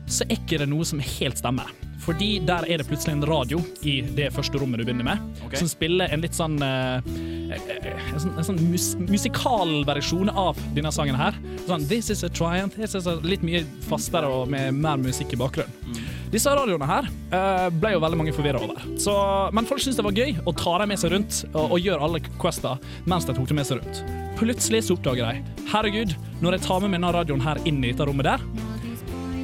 så 0.09 0.25
er 0.27 0.39
ikke 0.39 0.61
det 0.63 0.69
noe 0.71 0.87
som 0.89 1.03
helt 1.03 1.41
stemmer. 1.41 1.71
Fordi 2.09 2.39
der 2.47 2.65
er 2.71 2.81
det 2.81 2.87
plutselig 2.89 3.17
en 3.17 3.25
radio 3.29 3.59
i 3.85 3.99
det 4.17 4.31
første 4.33 4.57
rommet 4.61 4.81
du 4.81 4.87
begynner 4.87 5.05
med, 5.05 5.25
okay. 5.45 5.59
som 5.61 5.69
spiller 5.69 6.09
en 6.15 6.23
litt 6.25 6.37
sånn 6.37 6.57
eh, 6.65 7.11
eh, 7.53 7.89
En 8.15 8.23
sånn, 8.23 8.33
en 8.39 8.47
sånn 8.47 8.61
mus 8.71 8.87
musikalversjon 9.03 10.31
av 10.33 10.59
denne 10.77 10.93
sangen 10.95 11.19
her. 11.19 11.37
Sånn 11.67 11.85
This 11.91 12.09
is 12.15 12.25
a 12.25 12.31
triumph. 12.33 12.79
This 12.79 12.97
is 12.97 13.09
a, 13.11 13.19
litt 13.21 13.45
mye 13.45 13.65
fastere 13.91 14.31
og 14.31 14.49
med 14.53 14.79
mer 14.79 15.01
musikk 15.03 15.35
i 15.37 15.41
bakgrunnen. 15.41 15.99
Disse 16.33 16.53
radioene 16.53 16.85
her 16.89 17.07
eh, 17.09 17.69
ble 17.73 17.95
jo 17.95 18.01
veldig 18.05 18.21
mange 18.21 18.35
forvirra 18.37 18.61
over. 18.65 18.83
Så, 19.01 19.15
men 19.57 19.69
folk 19.69 19.81
syntes 19.81 20.01
det 20.01 20.05
var 20.05 20.17
gøy 20.17 20.35
å 20.45 20.55
ta 20.57 20.75
dem 20.83 20.93
med 20.93 21.01
seg 21.01 21.15
rundt 21.15 21.43
og, 21.55 21.77
og 21.77 21.79
gjøre 21.81 22.09
alle 22.09 22.23
quester 22.41 22.91
mens 23.09 23.29
de 23.29 23.37
tok 23.37 23.49
dem 23.49 23.61
med 23.61 23.69
seg 23.69 23.81
rundt. 23.81 24.03
Plutselig 24.39 24.85
så 24.87 24.97
oppdager 24.97 25.29
de 25.29 25.69
Herregud, 25.73 26.13
når 26.45 26.57
jeg 26.57 26.67
tar 26.69 26.83
med 26.85 26.93
meg 26.93 27.01
denne 27.01 27.15
radioen 27.17 27.45
her 27.45 27.61
inn 27.69 27.81
i 27.83 27.91
dette 27.91 28.07
rommet 28.09 28.29
der, 28.29 28.45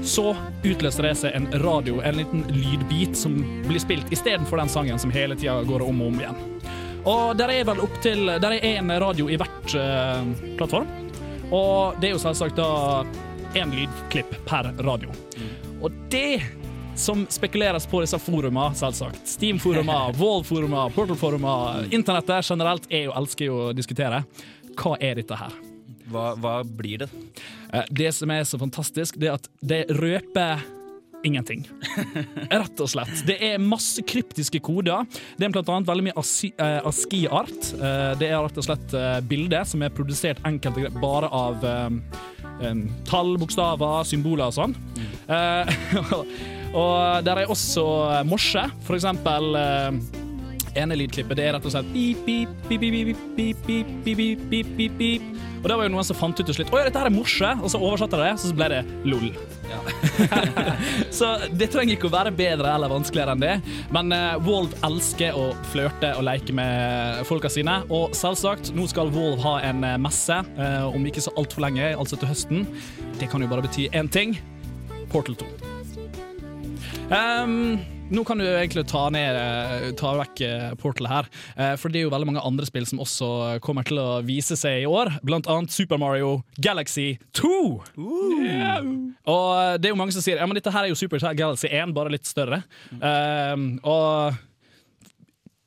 så 0.04 0.34
utløser 0.64 1.08
det 1.08 1.14
seg 1.18 1.36
en 1.36 1.48
radio, 1.62 2.00
en 2.04 2.18
liten 2.18 2.44
lydbit 2.52 3.16
som 3.16 3.36
blir 3.64 3.80
spilt 3.82 4.12
istedenfor 4.12 4.60
den 4.60 4.72
sangen 4.72 5.00
som 5.00 5.12
hele 5.14 5.36
tida 5.36 5.56
går 5.64 5.84
om 5.86 6.02
og 6.04 6.12
om 6.12 6.20
igjen. 6.20 6.42
Og 7.04 7.36
der 7.36 7.52
er 7.52 7.66
vel 7.68 7.82
opptil 7.84 8.30
Der 8.40 8.54
er 8.56 8.64
én 8.64 8.88
radio 9.00 9.28
i 9.28 9.36
hvert 9.36 9.74
uh, 9.76 10.24
plattform. 10.56 10.88
Og 11.52 11.98
det 12.00 12.08
er 12.08 12.14
jo 12.14 12.22
selvsagt 12.22 12.56
da 12.56 13.04
én 13.54 13.74
lydklipp 13.76 14.32
per 14.48 14.72
radio. 14.84 15.12
Og 15.84 15.92
det 16.10 16.40
som 16.96 17.26
spekuleres 17.30 17.86
på 17.90 18.00
disse 18.04 18.18
foruma, 18.22 18.70
selvsagt. 18.74 19.26
Steam-foruma, 19.28 20.12
Wall-foruma, 20.20 20.88
Portal-foruma, 20.94 21.84
internettet 21.90 22.48
generelt 22.48 22.88
er 22.90 23.08
jo, 23.08 23.14
elsker 23.18 23.50
jo 23.50 23.60
å 23.68 23.70
diskutere. 23.76 24.22
Hva 24.78 24.96
er 25.00 25.18
dette 25.20 25.38
her? 25.38 25.73
Hva, 26.10 26.34
hva 26.36 26.58
blir 26.64 27.04
det? 27.04 27.08
Eh, 27.72 27.84
Det 27.90 28.10
som 28.14 28.30
er 28.30 28.44
så 28.44 28.58
fantastisk, 28.60 29.16
det 29.18 29.28
er 29.30 29.36
at 29.38 29.48
det 29.64 29.82
røper 29.90 30.62
ingenting. 31.24 31.62
Rett 32.52 32.80
og 32.84 32.90
slett. 32.92 33.22
Det 33.24 33.38
er 33.40 33.56
masse 33.62 34.02
kryptiske 34.04 34.60
koder. 34.60 35.06
Det 35.38 35.46
er 35.46 35.54
blant 35.54 35.70
annet 35.72 35.88
veldig 35.88 36.04
mye 36.10 36.16
asi- 36.20 36.52
eh, 36.60 36.80
ASCII-art. 36.84 37.70
Eh, 37.78 38.10
Det 38.20 38.28
er 38.28 38.42
rett 38.44 38.58
og 38.60 38.66
slett 38.66 38.92
bilder 39.28 39.64
som 39.64 39.82
er 39.82 39.88
produsert 39.96 40.42
enkelte 40.44 40.84
gre- 40.84 41.00
bare 41.00 41.30
av 41.32 41.64
tall, 43.08 43.32
bokstaver, 43.40 44.04
symboler 44.06 44.46
og 44.46 44.54
sånn. 44.54 44.74
Eh, 45.26 45.72
og 46.82 47.24
der 47.24 47.40
er 47.42 47.50
også 47.50 47.82
morse, 48.28 48.62
for 48.84 48.94
eksempel 48.98 49.56
ene 50.78 50.98
lydklippet 50.98 51.38
det 51.38 51.48
er 51.48 51.56
rett 51.56 51.66
og 51.68 51.74
slett 51.74 51.90
beep, 51.94 52.24
beep, 52.26 52.54
beep, 52.68 52.84
beep, 52.84 52.94
beep, 52.94 53.24
beep, 53.36 53.66
beep, 53.66 53.96
beep, 54.04 54.18
beep, 54.18 54.46
beep, 54.50 54.76
beep, 54.78 54.98
beep. 54.98 55.34
Og 55.64 55.70
det 55.70 55.76
var 55.78 55.86
jo 55.86 55.92
noen 55.94 56.04
som 56.04 56.18
fant 56.18 56.36
ut 56.36 56.44
til 56.44 56.56
slutt 56.58 56.72
Å 56.74 56.80
ja, 56.80 56.88
dette 56.90 57.00
her 57.00 57.08
er 57.08 57.14
morse, 57.14 57.50
og 57.56 57.70
så 57.72 57.80
oversatte 57.80 58.18
de 58.20 58.26
det, 58.26 58.34
så 58.42 58.50
ble 58.56 58.66
det 58.68 58.80
lol. 59.08 59.30
så 61.18 61.30
det 61.56 61.70
trenger 61.72 61.96
ikke 61.96 62.10
å 62.10 62.12
være 62.12 62.34
bedre 62.36 62.74
eller 62.76 62.92
vanskeligere 62.92 63.32
enn 63.32 63.44
det, 63.44 63.54
men 63.94 64.12
uh, 64.12 64.34
Wolv 64.44 64.74
elsker 64.86 65.38
å 65.40 65.46
flørte 65.72 66.12
og 66.18 66.26
leke 66.28 66.54
med 66.56 67.24
folka 67.28 67.48
sine, 67.52 67.80
og 67.88 68.12
selvsagt, 68.18 68.74
nå 68.76 68.84
skal 68.92 69.12
Wolv 69.14 69.40
ha 69.44 69.56
en 69.70 69.80
eh, 69.88 69.96
messe 70.00 70.36
uh, 70.58 70.84
om 70.90 71.08
ikke 71.08 71.24
så 71.24 71.32
altfor 71.40 71.64
lenge, 71.64 71.94
altså 71.96 72.20
til 72.20 72.28
høsten. 72.30 72.68
Det 73.20 73.30
kan 73.32 73.42
jo 73.42 73.48
bare 73.50 73.64
bety 73.64 73.88
én 73.96 74.10
ting. 74.12 74.36
Portal 75.12 75.38
2. 75.40 75.48
Um, 77.08 77.78
nå 78.12 78.24
kan 78.26 78.38
du 78.38 78.44
egentlig 78.44 78.84
ta, 78.90 79.06
ned, 79.12 79.36
eh, 79.38 79.86
ta 79.96 80.12
vekk 80.18 80.42
eh, 80.44 80.74
Portal 80.80 81.08
her, 81.08 81.28
eh, 81.56 81.72
for 81.80 81.92
det 81.92 82.02
er 82.02 82.06
jo 82.06 82.12
veldig 82.12 82.28
mange 82.28 82.44
andre 82.44 82.66
spill 82.68 82.86
som 82.88 83.00
også 83.02 83.28
kommer 83.64 83.86
til 83.88 84.00
å 84.00 84.20
vise 84.26 84.58
seg 84.60 84.82
i 84.82 84.88
år. 84.88 85.14
Blant 85.24 85.48
annet 85.50 85.72
Super 85.72 86.00
Mario 86.00 86.36
Galaxy 86.60 87.14
2. 87.38 87.54
Yeah. 88.44 88.86
Og 89.30 89.80
det 89.80 89.88
er 89.88 89.94
jo 89.94 90.00
mange 90.00 90.16
som 90.16 90.24
sier 90.24 90.40
ja, 90.40 90.48
men 90.48 90.58
dette 90.58 90.72
her 90.74 90.84
er 90.86 90.92
jo 90.92 90.98
Super 90.98 91.22
Galaxy 91.32 91.70
1, 91.70 91.94
bare 91.96 92.12
litt 92.12 92.28
større. 92.28 92.62
Um, 92.92 93.68
og 93.82 94.36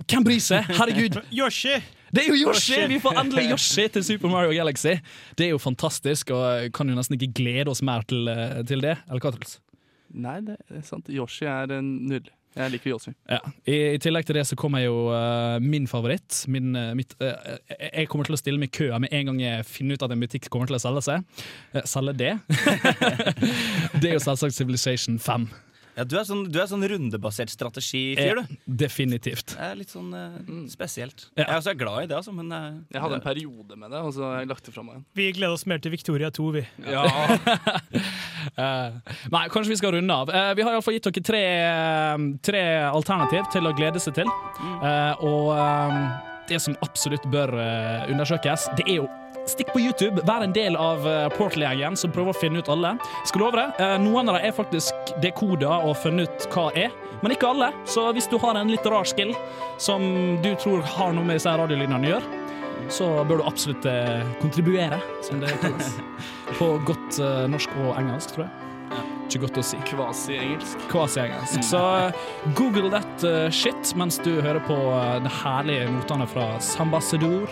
hvem 0.08 0.26
bryr 0.28 0.41
seg? 0.43 0.69
Herregud! 0.78 1.21
Yoshi! 1.39 1.80
Det 2.13 2.23
er 2.23 2.32
jo 2.32 2.38
Yoshi! 2.47 2.84
Vi 2.93 3.02
får 3.04 3.17
endelig 3.19 3.50
Yoshi 3.52 3.89
til 3.97 4.06
Super 4.13 4.32
Mario 4.32 4.54
Galaxy. 4.56 5.00
Det 5.36 5.50
er 5.50 5.56
jo 5.56 5.62
fantastisk, 5.62 6.32
og 6.38 6.69
kan 6.76 6.89
jo 6.89 6.95
nesten 6.95 7.17
ikke 7.17 7.34
glede 7.41 7.73
oss 7.73 7.84
mer 7.84 8.06
til, 8.08 8.30
til 8.69 8.86
det. 8.86 9.00
Eller 9.10 9.26
hva, 9.26 9.34
Truls? 9.34 9.58
Nei, 10.13 10.39
det 10.46 10.58
er 10.72 10.84
sant. 10.88 11.10
Yoshi 11.12 11.48
er 11.50 11.80
nydelig. 11.82 12.34
Jeg 12.58 12.74
liker 12.74 12.89
Yoshi. 12.89 13.12
Ja. 13.30 13.38
I, 13.70 13.76
I 13.93 14.00
tillegg 14.02 14.26
til 14.26 14.38
det 14.39 14.48
så 14.50 14.58
kommer 14.58 14.82
jo 14.82 15.12
uh, 15.12 15.58
min 15.62 15.86
favoritt. 15.89 16.39
Min, 16.50 16.72
uh, 16.76 16.96
mitt, 16.98 17.13
uh, 17.22 17.58
jeg 17.70 18.08
kommer 18.10 18.26
til 18.26 18.34
å 18.34 18.39
stille 18.39 18.62
meg 18.62 18.72
i 18.72 18.78
køa 18.80 18.98
med 19.04 19.13
en 19.13 19.30
gang 19.30 19.41
jeg 19.43 19.67
finner 19.70 19.98
ut 19.98 20.08
at 20.08 20.15
en 20.15 20.24
butikk 20.26 20.50
kommer 20.54 20.70
til 20.70 20.80
å 20.80 20.82
selge 20.82 21.06
seg. 21.06 21.46
Selge 21.86 22.15
det? 22.17 22.34
det 24.02 24.10
er 24.10 24.17
jo 24.17 24.24
selvsagt 24.26 24.58
Civilization 24.58 25.22
5. 25.22 25.50
Ja, 25.98 26.04
du, 26.06 26.14
er 26.20 26.26
sånn, 26.30 26.44
du 26.54 26.60
er 26.62 26.68
sånn 26.70 26.86
rundebasert 26.86 27.50
strategi-fyr, 27.50 28.38
du. 28.44 28.58
Definitivt. 28.86 29.56
Det 29.56 29.66
er 29.66 29.80
litt 29.80 29.90
sånn 29.90 30.12
eh, 30.14 30.36
spesielt. 30.70 31.26
Ja. 31.32 31.42
Jeg 31.42 31.48
er 31.50 31.62
også 31.64 31.74
glad 31.80 32.04
i 32.04 32.10
det, 32.12 32.20
altså, 32.20 32.36
men 32.38 32.54
eh, 32.54 32.68
Jeg 32.94 33.02
hadde 33.02 33.18
en 33.18 33.26
periode 33.26 33.80
med 33.82 33.90
det, 33.96 34.04
og 34.06 34.14
så 34.14 34.28
har 34.28 34.44
jeg 34.44 34.52
lagt 34.52 34.70
det 34.70 34.76
fra 34.76 34.86
meg 34.86 35.00
igjen. 35.00 35.08
Vi 35.18 35.28
gleder 35.40 35.56
oss 35.58 35.66
mer 35.70 35.82
til 35.82 35.96
Victoria 35.96 36.30
2, 36.34 36.48
vi. 36.60 36.66
Eh, 38.58 38.94
nei, 39.34 39.42
kanskje 39.52 39.74
vi 39.74 39.76
skal 39.78 39.92
runde 39.94 40.14
av. 40.14 40.30
Eh, 40.32 40.54
vi 40.56 40.64
har 40.64 40.78
iallfall 40.78 40.96
gitt 40.96 41.10
dere 41.10 41.24
tre, 41.28 41.42
eh, 41.68 42.22
tre 42.48 42.62
alternativ 42.88 43.50
til 43.54 43.68
å 43.68 43.74
glede 43.76 44.00
seg 44.02 44.16
til. 44.18 44.30
Eh, 44.64 45.26
og 45.28 45.52
eh, 45.58 45.98
det 46.50 46.60
som 46.64 46.76
absolutt 46.86 47.26
bør 47.32 47.54
eh, 47.62 48.12
undersøkes, 48.12 48.70
det 48.80 48.88
er 48.88 49.02
jo 49.02 49.08
Stikk 49.48 49.70
på 49.72 49.80
YouTube, 49.80 50.20
vær 50.28 50.44
en 50.44 50.52
del 50.52 50.76
av 50.76 51.06
uh, 51.08 51.30
Portal-gjengen 51.32 51.96
som 51.96 52.12
prøver 52.12 52.34
å 52.34 52.36
finne 52.36 52.60
ut 52.60 52.72
alle. 52.72 52.98
Skal 53.30 53.46
love 53.46 53.56
det, 53.56 53.68
eh, 53.80 53.94
Noen 54.04 54.28
av 54.28 54.36
dem 54.36 54.50
er 54.50 54.56
faktisk 54.56 55.14
dekoda 55.24 55.78
og 55.88 55.96
funnet 56.02 56.28
ut 56.28 56.48
hva 56.52 56.66
er, 56.76 56.92
men 57.22 57.32
ikke 57.32 57.54
alle. 57.54 57.72
Så 57.88 58.10
hvis 58.12 58.28
du 58.28 58.36
har 58.44 58.60
en 58.60 58.68
litt 58.68 58.86
rar 58.86 59.08
skill 59.08 59.32
som 59.80 60.04
du 60.44 60.52
tror 60.60 60.84
har 60.98 61.16
noe 61.16 61.24
med 61.24 61.40
disse 61.40 61.56
radiolydene 61.62 62.02
å 62.02 62.12
gjøre, 62.12 62.44
så 62.92 63.08
bør 63.28 63.40
du 63.40 63.48
absolutt 63.48 63.88
eh, 63.88 64.28
kontribuere, 64.44 65.00
som 65.24 65.40
det 65.40 65.56
kalles. 65.64 65.96
På 66.60 66.74
godt 66.88 67.20
eh, 67.24 67.46
norsk 67.52 67.80
og 67.86 67.94
engelsk, 67.96 68.36
tror 68.36 68.50
jeg. 68.50 68.66
Ikke 69.28 69.44
godt 69.44 69.60
å 69.60 69.63
si. 69.66 69.80
Kvasi-engelsk. 69.90 70.86
Kvasi-engelsk. 70.92 71.60
Så 71.68 71.82
eh, 72.08 72.22
google 72.56 72.88
that 72.94 73.28
eh, 73.28 73.50
shit 73.52 73.92
mens 74.00 74.22
du 74.24 74.38
hører 74.40 74.63
på 74.63 74.78
uh, 74.94 75.18
de 75.24 75.34
herlige 75.42 75.92
notene 75.92 76.30
fra 76.32 76.54
Sambassador 76.63 77.52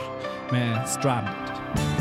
med 0.56 0.80
Stranded. 0.88 1.95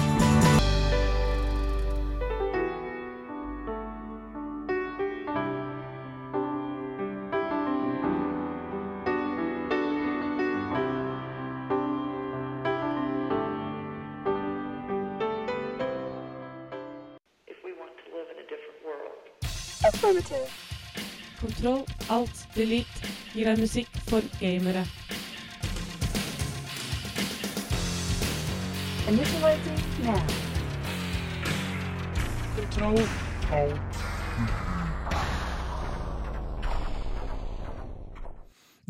Affirmative. 19.84 20.48
Kontroll, 21.40 21.84
alt, 22.08 22.46
delete 22.54 23.10
gir 23.34 23.50
deg 23.50 23.58
musikk 23.60 23.98
for 24.08 24.24
gamere. 24.40 24.84
Initializing 29.12 29.82
now. 30.06 30.22
Kontroll, 32.56 33.02
alt. 33.52 33.93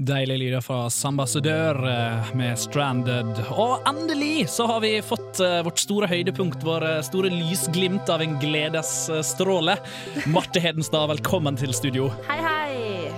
Deilige 0.04 0.38
lyder 0.38 0.60
fra 0.60 0.90
Sambassadør 0.92 1.78
eh, 1.88 2.32
med 2.36 2.58
Stranded. 2.60 3.38
Og 3.50 3.86
endelig 3.88 4.50
så 4.52 4.66
har 4.68 4.82
vi 4.84 4.98
fått 5.04 5.40
eh, 5.40 5.62
vårt 5.64 5.80
store 5.80 6.08
høydepunkt, 6.10 6.64
vår 6.66 6.84
eh, 6.90 6.98
store 7.06 7.30
lysglimt 7.32 8.10
av 8.12 8.24
en 8.24 8.36
gledesstråle. 8.42 9.78
Marte 10.34 10.60
Hedenstad, 10.60 11.08
velkommen 11.14 11.56
til 11.60 11.72
studio. 11.76 12.10
Hei, 12.28 12.42
hei! 12.44 12.53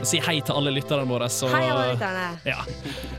Si 0.06 0.20
hei 0.22 0.36
til 0.46 0.54
alle 0.54 0.70
lytterne 0.76 1.06
våre. 1.08 1.26
Så, 1.32 1.48
Hei, 1.50 1.64
alle 1.72 1.92
lytterne. 1.94 2.26
Ja. 2.46 2.60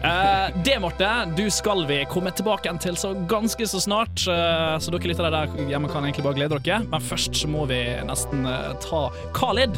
Eh, 0.08 0.56
det, 0.64 0.78
Marte, 0.80 1.10
du 1.36 1.44
skal 1.52 1.82
vi 1.90 1.98
komme 2.10 2.32
tilbake 2.32 2.68
igjen 2.70 2.80
til 2.80 2.96
så 3.00 3.12
ganske 3.28 3.68
så 3.68 3.82
snart. 3.84 4.24
eh, 4.32 4.78
så 4.80 4.94
dere 4.94 5.10
lyttere 5.12 5.32
der 5.34 5.52
hjemme 5.72 5.90
kan 5.92 6.06
egentlig 6.08 6.24
bare 6.24 6.38
glede 6.40 6.60
dere. 6.64 6.80
Men 6.88 7.04
først 7.04 7.36
så 7.42 7.50
må 7.52 7.66
vi 7.70 7.82
nesten 8.08 8.46
eh, 8.48 8.72
ta 8.86 9.02
Khalid. 9.36 9.76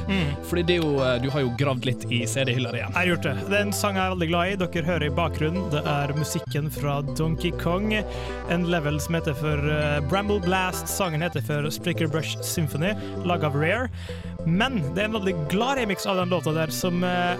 Fordi 0.49 0.63
det 0.69 0.77
er 0.77 0.83
jo, 0.83 0.93
eh, 1.01 1.17
du 1.23 1.29
har 1.33 1.45
jo 1.47 1.53
gravd 1.59 1.89
litt 1.89 2.05
i 2.13 2.21
CD-hylla 2.29 2.71
di 2.75 2.81
igjen. 2.83 2.93
Jeg 2.93 2.99
har 3.01 3.11
gjort 3.13 3.27
det. 3.29 3.35
Det 3.49 3.57
er 3.59 3.65
en 3.69 3.73
sang 3.79 3.97
jeg 3.97 4.05
er 4.05 4.13
veldig 4.15 4.29
glad 4.33 4.53
i. 4.53 4.55
Dere 4.65 4.85
hører 4.91 5.07
i 5.09 5.13
bakgrunnen. 5.21 5.69
Det 5.73 5.83
er 5.89 6.13
musikken 6.19 6.69
fra 6.77 6.99
Donkey 7.17 7.51
Kong. 7.63 7.93
En 8.53 8.67
level 8.69 8.99
som 9.01 9.17
heter 9.17 9.33
for 9.39 9.65
eh, 9.73 9.99
Bramble 10.11 10.39
Blast. 10.45 10.87
Sangen 10.91 11.25
heter 11.25 11.41
for 11.45 11.69
Spricker 11.73 12.07
Brush 12.11 12.37
Symphony, 12.45 12.93
laga 13.25 13.47
av 13.49 13.55
Rare. 13.57 13.89
Men 14.45 14.80
det 14.95 15.04
er 15.04 15.10
en 15.10 15.17
veldig 15.19 15.36
glad 15.52 15.78
remix 15.82 16.06
av 16.10 16.15
den 16.21 16.30
låta 16.32 16.54
der, 16.56 16.71
som 16.73 17.04
uh, 17.04 17.36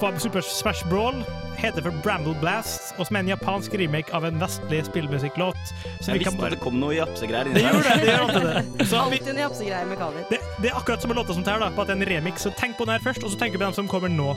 var 0.00 0.16
Super 0.22 0.40
Smash 0.46 0.86
Brawl. 0.88 1.20
Heter 1.60 1.84
for 1.84 1.92
Bramble 2.00 2.32
Blast, 2.40 2.94
og 2.96 3.04
som 3.04 3.18
er 3.18 3.20
en 3.26 3.28
japansk 3.34 3.74
remake 3.76 4.08
av 4.16 4.24
en 4.24 4.38
vestlig 4.40 4.78
spillmusikklåt. 4.86 5.58
Så 6.00 6.08
Jeg 6.14 6.18
vi 6.18 6.24
kan 6.24 6.32
visste 6.32 6.40
bare- 6.40 6.50
det 6.56 6.60
kom 6.62 6.78
noe 6.80 6.94
japsegreier 6.96 7.50
Det 7.52 7.60
inni 7.60 7.68
gjorde 7.68 7.82
det. 7.90 8.00
det 8.00 8.14
gjør 8.14 8.22
alltid 8.24 8.46
det. 8.48 8.86
Så 8.88 8.96
vi, 9.10 9.18
Alltid 9.18 9.28
en 9.34 9.42
japsegreier 9.42 9.86
med 9.90 9.98
Khalid. 10.00 10.24
det, 10.30 10.38
det 10.62 10.70
er 10.70 10.78
akkurat 10.80 11.02
som 11.04 11.10
en 11.12 11.16
låta 11.20 11.34
som 11.36 11.44
tar, 11.44 11.60
da, 11.60 11.68
på 11.76 11.82
at 11.84 11.90
det 11.92 11.98
er 11.98 12.00
en 12.00 12.08
remix. 12.16 12.46
Så 12.48 12.54
tenk 12.56 12.78
på 12.80 12.88
den 12.88 12.96
her 12.96 13.04
først, 13.04 13.22
og 13.28 13.30
så 13.34 13.36
tenker 13.42 13.58
vi 13.58 13.64
på 13.64 13.68
den 13.68 13.76
som 13.76 13.88
kommer 13.92 14.08
nå. 14.08 14.32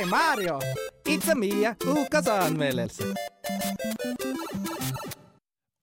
Hei 0.00 0.06
Mario! 0.06 0.58
It's 1.04 1.28
a 1.28 1.34
Mia, 1.34 1.76
ukas 1.84 2.26
anmeldelse. 2.26 3.04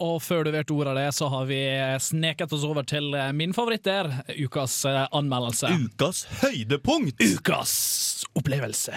Og 0.04 0.20
før 0.22 0.46
du 0.46 0.52
vet 0.54 0.70
ordet 0.70 0.92
av 0.94 1.00
det, 1.00 1.08
så 1.18 1.28
har 1.34 1.48
vi 1.50 1.60
sneket 2.04 2.52
oss 2.54 2.66
over 2.68 2.86
til 2.86 3.10
eh, 3.18 3.32
min 3.34 3.54
favoritt 3.56 3.86
der. 3.88 4.12
Ukas 4.38 4.86
eh, 4.86 5.08
anmeldelse. 5.12 5.72
Ukas 5.88 6.24
høydepunkt! 6.44 7.18
Ukas 7.24 7.74
opplevelse. 8.38 8.94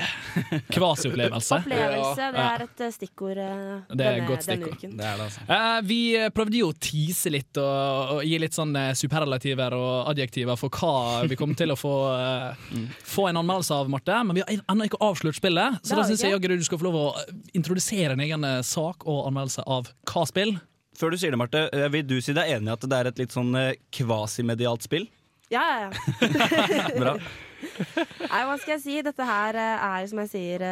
Kvasi-opplevelse. 0.68 1.60
Opplevelse, 1.64 2.28
det 2.34 2.44
er 2.44 2.64
et 2.66 2.84
eh, 2.84 2.92
stikkord 2.92 3.40
eh, 3.40 3.56
Det 3.88 4.04
er 4.04 4.18
denne, 4.18 4.28
godt 4.28 4.44
denne 4.44 4.68
stikkord. 4.68 4.76
uken. 4.76 4.94
Det 5.00 5.08
er 5.08 5.16
det, 5.16 5.28
altså. 5.30 5.46
Eh, 5.56 5.80
vi 5.88 6.00
prøvde 6.36 6.60
jo 6.60 6.70
å 6.74 6.76
tease 6.76 7.32
litt 7.32 7.60
og, 7.64 8.14
og 8.18 8.22
gi 8.28 8.40
litt 8.44 8.56
sånn 8.56 8.76
superrelativer 8.76 9.40
superlativer 9.40 9.76
og 9.76 10.10
adjektiver 10.12 10.58
for 10.60 10.80
hva 10.80 11.28
vi 11.30 11.38
kom 11.38 11.54
til 11.56 11.72
å 11.72 11.78
få, 11.78 11.94
eh, 12.16 12.88
få 13.08 13.28
en 13.30 13.40
anmeldelse 13.40 13.74
av, 13.74 13.88
Marte. 13.88 14.20
Men 14.24 14.36
vi 14.36 14.44
har 14.44 14.60
ennå 14.68 14.88
ikke 14.88 15.00
avslørt 15.00 15.40
spillet, 15.40 15.80
så 15.82 15.96
da 15.96 16.04
syns 16.04 16.22
jeg 16.24 16.40
du 16.40 16.64
skal 16.64 16.78
få 16.78 16.90
lov 16.90 17.00
å 17.00 17.38
introdusere 17.56 18.12
en 18.12 18.20
egen 18.20 18.44
sak 18.62 19.06
og 19.06 19.26
anmeldelse 19.30 19.64
av 19.66 19.88
hva 20.04 20.26
spill. 20.28 20.58
Før 21.00 21.14
du 21.14 21.16
sier 21.16 21.32
det, 21.32 21.40
Marte, 21.40 21.64
eh, 21.72 21.88
vil 21.94 22.04
du 22.04 22.18
si 22.20 22.34
deg 22.36 22.50
enig 22.58 22.68
i 22.68 22.74
at 22.74 22.82
det 22.84 22.96
er 22.98 23.08
et 23.08 23.20
litt 23.22 23.32
sånn 23.32 23.54
eh, 23.56 23.78
kvasimedialt 23.96 24.84
spill? 24.84 25.06
Ja, 25.50 25.62
ja, 25.64 25.86
ja. 25.88 26.26
Bra. 27.00 27.14
Nei, 27.16 28.42
hva 28.44 28.56
skal 28.60 28.74
jeg 28.74 28.82
si? 28.84 28.98
Dette 29.06 29.24
her 29.24 29.56
eh, 29.56 29.86
er, 29.86 30.08
som 30.10 30.20
jeg 30.26 30.32
sier, 30.34 30.64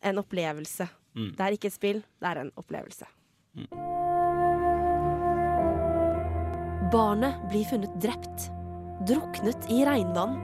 en 0.00 0.22
opplevelse. 0.22 0.88
Mm. 1.12 1.34
Det 1.36 1.44
er 1.44 1.58
ikke 1.58 1.68
et 1.68 1.76
spill, 1.76 2.00
det 2.22 2.30
er 2.30 2.40
en 2.40 2.52
opplevelse. 2.60 3.10
Barnet 6.90 7.44
blir 7.52 7.68
funnet 7.68 8.00
drept. 8.00 8.48
Druknet 9.08 9.68
i 9.72 9.84
regnvann. 9.84 10.38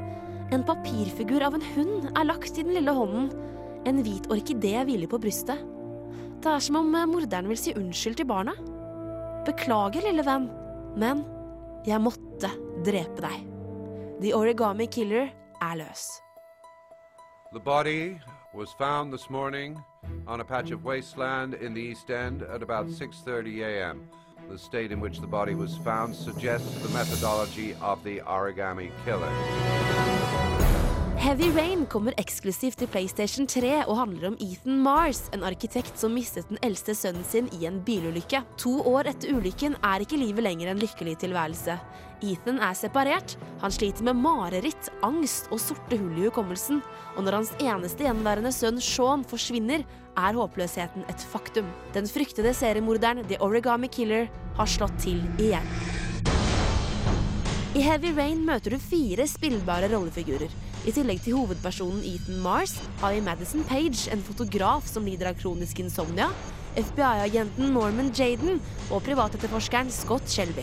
En 0.53 0.63
papirfigur 0.67 1.43
av 1.43 1.57
en 1.57 1.65
hund 1.73 2.11
er 2.13 2.29
lagt 2.29 2.61
i 2.61 2.67
den 2.67 2.77
lille 2.77 2.93
hånden. 2.93 3.33
En 3.89 4.05
hvit 4.05 4.29
orkidé 4.29 4.77
hviler 4.85 5.09
på 5.09 5.25
brystet. 5.25 5.65
Det 6.45 6.53
er 6.53 6.63
som 6.63 6.83
om 6.85 6.97
morderen 7.09 7.49
vil 7.49 7.59
si 7.59 7.73
unnskyld 7.75 8.21
til 8.21 8.29
barnet. 8.29 8.76
Beklager, 9.47 10.03
lille 10.03 10.25
venn, 10.27 10.49
men 10.99 11.21
jeg 11.87 12.03
måtte 12.03 12.49
drepe 12.83 13.23
deg. 13.23 13.45
The 14.19 14.33
Origami 14.35 14.89
Killer 14.91 15.29
er 15.63 15.77
løs. 15.79 16.09
The 17.53 17.61
body 17.61 18.19
was 18.55 18.75
found 18.79 19.13
this 19.13 19.31
morning 19.31 19.79
on 20.27 20.41
a 20.41 20.45
patch 20.45 20.73
of 20.73 20.85
wasteland 20.85 21.55
in 21.55 21.75
the 21.75 21.81
East 21.81 22.11
End 22.11 22.43
at 22.43 22.63
about 22.63 22.87
6:30 22.89 23.63
a.m. 23.63 24.09
The 24.51 24.59
state 24.59 24.91
in 24.91 25.01
which 25.01 25.21
the 25.21 25.27
body 25.27 25.55
was 25.55 25.79
found 25.79 26.15
suggests 26.15 26.83
the 26.83 26.93
methodology 26.93 27.75
of 27.81 28.03
the 28.03 28.21
origami 28.27 28.91
killer. 29.05 30.16
Heavy 31.17 31.49
Rain 31.57 31.87
kommer 31.89 32.13
eksklusivt 32.21 32.77
til 32.83 32.91
PlayStation 32.93 33.47
3 33.49 33.71
og 33.87 33.97
handler 33.97 34.29
om 34.29 34.35
Ethan 34.43 34.77
Mars, 34.85 35.23
en 35.33 35.47
arkitekt 35.49 35.97
som 35.97 36.13
mistet 36.13 36.51
den 36.51 36.59
eldste 36.67 36.93
sønnen 36.95 37.25
sin 37.25 37.49
i 37.57 37.65
en 37.67 37.79
bilulykke. 37.87 38.43
To 38.61 38.75
år 38.91 39.09
etter 39.11 39.33
ulykken 39.33 39.79
er 39.81 40.05
ikke 40.05 40.19
livet 40.21 40.45
lenger 40.45 40.71
en 40.71 40.83
lykkelig 40.83 41.17
tilværelse. 41.25 41.79
Ethan 42.21 42.61
er 42.61 42.77
separert, 42.77 43.37
han 43.63 43.73
sliter 43.73 44.05
med 44.05 44.21
mareritt, 44.21 44.91
angst 45.07 45.49
og 45.49 45.63
sorte 45.65 45.97
hull 45.97 46.21
i 46.21 46.29
hukommelsen. 46.29 46.85
Og 47.17 47.25
når 47.25 47.39
hans 47.41 47.55
eneste 47.65 48.05
gjenværende 48.05 48.53
sønn 48.53 48.83
Sean 48.85 49.25
forsvinner, 49.25 49.89
er 50.17 50.37
håpløsheten 50.37 51.09
et 51.09 51.27
faktum. 51.33 51.73
Den 51.97 52.09
fryktede 52.13 52.53
seriemorderen 52.57 53.25
The 53.25 53.41
Origami 53.45 53.89
Killer 53.89 54.29
har 54.61 54.69
slått 54.69 55.01
til 55.09 55.25
igjen. 55.41 55.65
I 57.77 57.83
Heavy 57.85 58.15
Rain 58.17 58.45
møter 58.45 58.73
du 58.73 58.81
fire 58.81 59.27
spillbare 59.29 59.91
rollefigurer. 59.93 60.53
I 60.87 60.93
tillegg 60.95 61.19
til 61.25 61.35
hovedpersonen 61.35 62.05
Ethan 62.07 62.37
Mars 62.45 62.77
har 63.01 63.11
vi 63.11 63.23
Madison 63.27 63.65
Page, 63.67 64.05
en 64.15 64.21
fotograf 64.23 64.87
som 64.87 65.03
lider 65.03 65.33
av 65.33 65.39
kronisk 65.41 65.81
insomnia, 65.83 66.29
FBI-agenten 66.79 67.73
Norman 67.75 68.13
Jaden 68.15 68.61
og 68.95 69.03
privatetterforskeren 69.03 69.91
Scott 69.91 70.31
Shelby. 70.31 70.63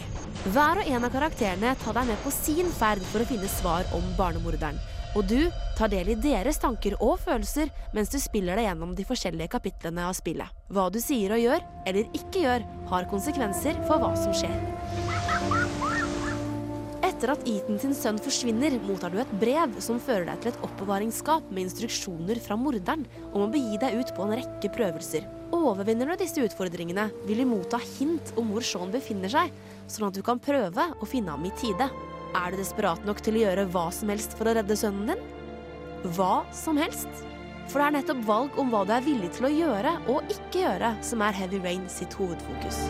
Hver 0.56 0.80
og 0.80 0.88
en 0.88 1.04
av 1.04 1.12
karakterene 1.12 1.74
tar 1.82 1.98
deg 2.00 2.08
med 2.14 2.24
på 2.24 2.32
sin 2.32 2.72
ferd 2.72 3.04
for 3.12 3.20
å 3.20 3.28
finne 3.28 3.52
svar 3.52 3.90
om 3.98 4.06
barnemorderen. 4.16 4.80
Og 5.20 5.28
du 5.28 5.52
tar 5.78 5.92
del 5.92 6.14
i 6.14 6.18
deres 6.18 6.62
tanker 6.62 6.96
og 7.04 7.20
følelser 7.26 7.74
mens 7.94 8.14
du 8.14 8.16
spiller 8.22 8.56
deg 8.56 8.70
gjennom 8.70 8.96
de 8.96 9.08
forskjellige 9.10 9.52
kapitlene 9.58 10.08
av 10.08 10.16
spillet. 10.16 10.56
Hva 10.72 10.88
du 10.88 11.02
sier 11.04 11.36
og 11.36 11.44
gjør, 11.44 11.68
eller 11.84 12.08
ikke 12.16 12.48
gjør, 12.48 12.64
har 12.94 13.12
konsekvenser 13.12 13.84
for 13.90 14.00
hva 14.00 14.16
som 14.24 14.32
skjer. 14.40 15.13
Etter 17.14 17.30
at 17.30 17.44
Ethan 17.46 17.78
sin 17.78 17.94
sønn 17.94 18.18
forsvinner, 18.22 18.74
mottar 18.88 19.14
du 19.14 19.20
et 19.22 19.34
brev 19.38 19.76
som 19.84 20.00
fører 20.02 20.26
deg 20.32 20.40
til 20.42 20.50
et 20.50 20.64
oppbevaringsskap 20.66 21.52
med 21.54 21.68
instruksjoner 21.68 22.40
fra 22.42 22.58
morderen 22.58 23.04
om 23.30 23.44
å 23.46 23.50
begi 23.54 23.78
deg 23.82 24.00
ut 24.00 24.14
på 24.18 24.26
en 24.26 24.34
rekke 24.40 24.72
prøvelser. 24.74 25.28
Overvinner 25.54 26.10
du 26.10 26.16
disse 26.24 26.42
utfordringene, 26.42 27.06
vil 27.28 27.44
du 27.44 27.46
motta 27.52 27.78
hint 27.84 28.34
om 28.40 28.50
hvor 28.50 28.66
Sean 28.66 28.90
befinner 28.94 29.30
seg, 29.30 29.54
sånn 29.86 30.08
at 30.10 30.18
du 30.18 30.24
kan 30.26 30.42
prøve 30.42 30.88
å 30.98 31.10
finne 31.10 31.36
ham 31.36 31.46
i 31.46 31.54
tide. 31.62 31.92
Er 32.34 32.50
du 32.50 32.58
desperat 32.58 33.06
nok 33.06 33.22
til 33.22 33.38
å 33.38 33.46
gjøre 33.46 33.68
hva 33.76 33.86
som 33.94 34.10
helst 34.10 34.34
for 34.40 34.50
å 34.50 34.58
redde 34.58 34.80
sønnen 34.80 35.14
din? 35.14 35.22
Hva 36.18 36.42
som 36.58 36.82
helst? 36.82 37.12
For 37.70 37.78
det 37.78 37.86
er 37.86 37.98
nettopp 38.00 38.26
valg 38.26 38.58
om 38.60 38.74
hva 38.74 38.82
du 38.90 38.96
er 38.98 39.06
villig 39.06 39.30
til 39.38 39.52
å 39.52 39.54
gjøre 39.54 39.94
og 40.10 40.34
ikke 40.34 40.66
gjøre, 40.66 40.96
som 41.06 41.22
er 41.24 41.38
Heavy 41.38 41.62
Rain 41.62 41.86
sitt 41.94 42.18
hovedfokus. 42.18 42.88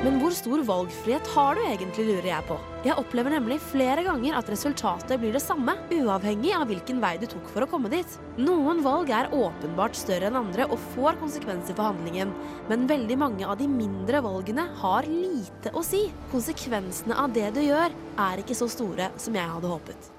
Men 0.00 0.14
hvor 0.16 0.32
stor 0.32 0.62
valgfrihet 0.64 1.26
har 1.34 1.58
du 1.58 1.60
egentlig, 1.60 2.06
lurer 2.08 2.28
jeg 2.30 2.44
på. 2.48 2.54
Jeg 2.86 2.96
opplever 2.96 3.34
nemlig 3.34 3.58
flere 3.60 4.00
ganger 4.06 4.38
at 4.38 4.48
resultatet 4.48 5.20
blir 5.20 5.34
det 5.36 5.42
samme, 5.44 5.74
uavhengig 5.92 6.54
av 6.56 6.70
hvilken 6.70 7.02
vei 7.02 7.10
du 7.20 7.26
tok 7.28 7.50
for 7.52 7.66
å 7.66 7.68
komme 7.68 7.90
dit. 7.92 8.14
Noen 8.40 8.80
valg 8.80 9.12
er 9.12 9.28
åpenbart 9.36 9.98
større 10.00 10.30
enn 10.30 10.38
andre 10.40 10.64
og 10.70 10.80
får 10.94 11.20
konsekvenser 11.20 11.76
for 11.76 11.90
handlingen, 11.90 12.32
men 12.70 12.88
veldig 12.88 13.18
mange 13.20 13.44
av 13.44 13.60
de 13.60 13.68
mindre 13.68 14.22
valgene 14.24 14.64
har 14.80 15.04
lite 15.10 15.74
å 15.76 15.84
si. 15.84 16.06
Konsekvensene 16.32 17.20
av 17.20 17.36
det 17.36 17.50
du 17.58 17.60
gjør, 17.66 17.92
er 18.24 18.40
ikke 18.40 18.56
så 18.56 18.70
store 18.72 19.12
som 19.20 19.36
jeg 19.36 19.52
hadde 19.52 19.74
håpet. 19.74 20.10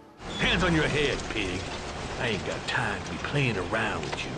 Hands 0.46 0.62
on 0.62 0.78
your 0.78 0.86
pig. 1.34 1.58
I 2.22 2.30
ain't 2.30 2.46
got 2.46 2.62
time 2.68 3.02
to 3.10 3.18
be 3.18 3.22
playing 3.34 3.58
around 3.58 4.06
with 4.06 4.22
you. 4.22 4.32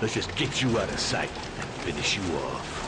Let's 0.00 0.14
just 0.14 0.30
get 0.36 0.62
you 0.62 0.70
out 0.78 0.86
of 0.86 1.00
sight 1.00 1.34
and 1.58 1.68
finish 1.82 2.14
you 2.16 2.22
off. 2.46 2.83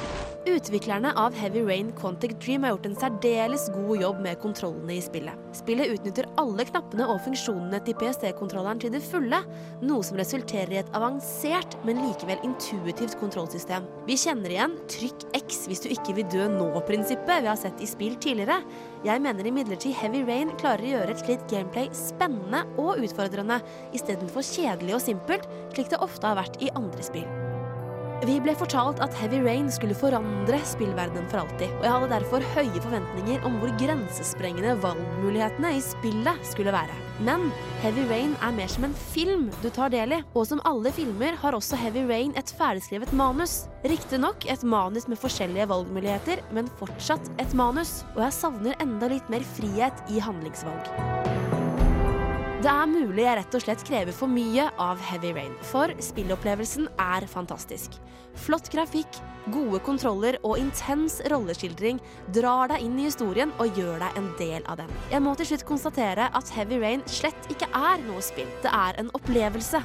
Utviklerne 0.47 1.11
av 1.19 1.35
Heavy 1.35 1.61
Rain 1.67 1.89
Quantic 1.99 2.37
Dream 2.39 2.63
har 2.63 2.71
gjort 2.71 2.85
en 2.87 2.95
særdeles 2.95 3.65
god 3.75 3.99
jobb 3.99 4.19
med 4.23 4.39
kontrollene 4.39 4.95
i 4.95 5.01
spillet. 5.03 5.41
Spillet 5.59 5.91
utnytter 5.91 6.29
alle 6.39 6.63
knappene 6.69 7.09
og 7.11 7.19
funksjonene 7.25 7.81
til 7.83 7.97
PST-kontrolleren 7.99 8.79
til 8.79 8.93
det 8.95 9.01
fulle, 9.03 9.41
noe 9.83 10.07
som 10.07 10.21
resulterer 10.21 10.71
i 10.71 10.79
et 10.79 10.93
avansert, 10.95 11.75
men 11.89 11.99
likevel 12.05 12.45
intuitivt 12.47 13.17
kontrollsystem. 13.19 13.89
Vi 14.07 14.19
kjenner 14.23 14.55
igjen 14.55 14.77
trykk 14.93 15.27
X 15.41 15.65
hvis 15.67 15.83
du 15.83 15.91
ikke 15.91 16.15
vil 16.21 16.31
dø 16.37 16.47
nå-prinsippet 16.55 17.43
vi 17.43 17.51
har 17.51 17.59
sett 17.59 17.83
i 17.83 17.91
spill 17.91 18.15
tidligere. 18.15 18.61
Jeg 19.09 19.25
mener 19.27 19.51
imidlertid 19.51 19.99
Heavy 19.99 20.23
Rain 20.31 20.55
klarer 20.63 20.87
å 20.87 20.93
gjøre 20.93 21.17
et 21.17 21.25
slikt 21.25 21.51
gameplay 21.51 21.91
spennende 21.91 22.63
og 22.79 23.03
utfordrende, 23.03 23.59
istedenfor 23.99 24.47
kjedelig 24.47 24.95
og 25.01 25.05
simpelt, 25.09 25.51
slik 25.75 25.91
det 25.91 26.03
ofte 26.07 26.31
har 26.31 26.39
vært 26.39 26.63
i 26.63 26.71
andre 26.79 27.11
spill. 27.11 27.46
Vi 28.25 28.39
ble 28.41 28.55
fortalt 28.57 29.01
at 29.05 29.13
Heavy 29.21 29.43
Rain 29.45 29.67
skulle 29.73 29.95
forandre 29.97 30.57
spillverdenen 30.65 31.27
for 31.29 31.43
alltid, 31.43 31.69
og 31.77 31.83
jeg 31.85 31.93
hadde 31.93 32.09
derfor 32.15 32.47
høye 32.55 32.81
forventninger 32.81 33.45
om 33.45 33.59
hvor 33.61 33.75
grensesprengende 33.77 34.73
valgmulighetene 34.81 35.75
i 35.77 35.83
spillet 35.85 36.49
skulle 36.49 36.73
være. 36.73 36.97
Men 37.27 37.51
Heavy 37.83 38.07
Rain 38.09 38.33
er 38.41 38.57
mer 38.57 38.73
som 38.73 38.89
en 38.89 38.97
film 39.13 39.51
du 39.61 39.69
tar 39.69 39.93
del 39.93 40.17
i, 40.17 40.23
og 40.33 40.49
som 40.49 40.65
alle 40.69 40.95
filmer 40.97 41.37
har 41.43 41.59
også 41.59 41.77
Heavy 41.81 42.07
Rain 42.09 42.33
et 42.41 42.55
ferdigskrevet 42.57 43.13
manus. 43.17 43.67
Riktignok 43.85 44.49
et 44.49 44.65
manus 44.65 45.09
med 45.13 45.21
forskjellige 45.21 45.69
valgmuligheter, 45.75 46.41
men 46.57 46.73
fortsatt 46.81 47.29
et 47.43 47.53
manus, 47.59 48.01
og 48.15 48.25
jeg 48.25 48.39
savner 48.41 48.81
enda 48.81 49.13
litt 49.13 49.29
mer 49.33 49.45
frihet 49.57 50.09
i 50.09 50.25
handlingsvalg. 50.25 51.56
Det 52.67 52.73
er 52.75 52.89
mulig 52.91 53.23
jeg 53.23 53.39
rett 53.39 53.53
og 53.55 53.63
slett 53.63 53.83
krever 53.87 54.11
for 54.11 54.27
mye 54.27 54.65
av 54.83 54.99
Heavy 55.07 55.29
Rain, 55.37 55.53
for 55.69 55.93
spillopplevelsen 56.03 56.89
er 56.99 57.23
fantastisk. 57.31 57.95
Flott 58.43 58.67
grafikk, 58.73 59.21
gode 59.55 59.79
kontroller 59.87 60.35
og 60.43 60.59
intens 60.59 61.21
rolleskildring 61.31 62.01
drar 62.35 62.73
deg 62.73 62.83
inn 62.83 62.97
i 62.99 63.07
historien 63.07 63.53
og 63.63 63.79
gjør 63.79 64.03
deg 64.03 64.19
en 64.19 64.27
del 64.41 64.67
av 64.67 64.81
den. 64.83 64.91
Jeg 65.13 65.23
må 65.23 65.37
til 65.39 65.53
slutt 65.53 65.67
konstatere 65.69 66.27
at 66.27 66.51
Heavy 66.57 66.81
Rain 66.83 67.07
slett 67.07 67.47
ikke 67.55 67.71
er 67.71 68.03
noe 68.09 68.25
spill. 68.33 68.51
Det 68.67 68.75
er 68.75 68.99
en 68.99 69.15
opplevelse. 69.15 69.85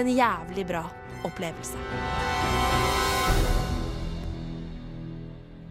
En 0.00 0.08
jævlig 0.08 0.64
bra 0.72 0.86
opplevelse. 1.28 2.41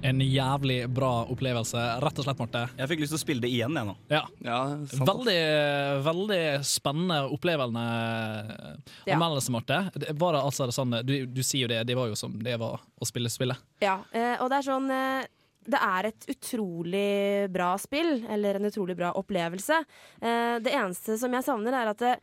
En 0.04 0.18
jævlig 0.26 0.80
bra 0.90 1.10
opplevelse, 1.30 1.78
rett 2.02 2.18
og 2.20 2.26
slett, 2.26 2.40
Marte. 2.42 2.62
Jeg 2.80 2.90
fikk 2.90 3.02
lyst 3.04 3.14
til 3.14 3.20
å 3.20 3.22
spille 3.22 3.44
det 3.44 3.52
igjen, 3.54 3.76
jeg 3.78 3.86
nå. 3.86 3.94
Ja. 4.10 4.24
sant. 4.90 5.06
veldig, 5.06 5.36
veldig 6.08 6.40
spennende, 6.66 7.20
opplevende 7.36 7.84
Ja. 9.06 9.16
anmeldelse, 9.16 9.52
Marte. 9.54 9.92
Det- 9.94 10.16
Var 10.18 10.34
det 10.34 10.42
altså 10.42 10.68
sånn, 10.72 11.06
du, 11.06 11.26
du 11.28 11.42
sier 11.44 11.62
jo 11.62 11.68
det, 11.68 11.86
det 11.86 11.96
var 11.96 12.08
jo 12.08 12.16
som 12.16 12.34
det 12.42 12.58
var 12.58 12.80
å 13.00 13.06
spille 13.06 13.30
spillet. 13.30 13.58
Ja, 13.80 14.00
eh, 14.12 14.38
og 14.42 14.50
det 14.50 14.58
er 14.58 14.72
sånn 14.72 14.90
eh, 14.92 15.28
Det 15.64 15.78
er 15.78 16.06
et 16.08 16.26
utrolig 16.28 17.48
bra 17.54 17.78
spill, 17.78 18.26
eller 18.28 18.56
en 18.56 18.66
utrolig 18.66 18.98
bra 18.98 19.12
opplevelse. 19.14 19.86
Eh, 20.20 20.58
det 20.58 20.74
eneste 20.74 21.20
som 21.20 21.32
jeg 21.32 21.44
savner, 21.46 21.72
er 21.78 21.88
at 21.92 21.98
det, 22.00 22.16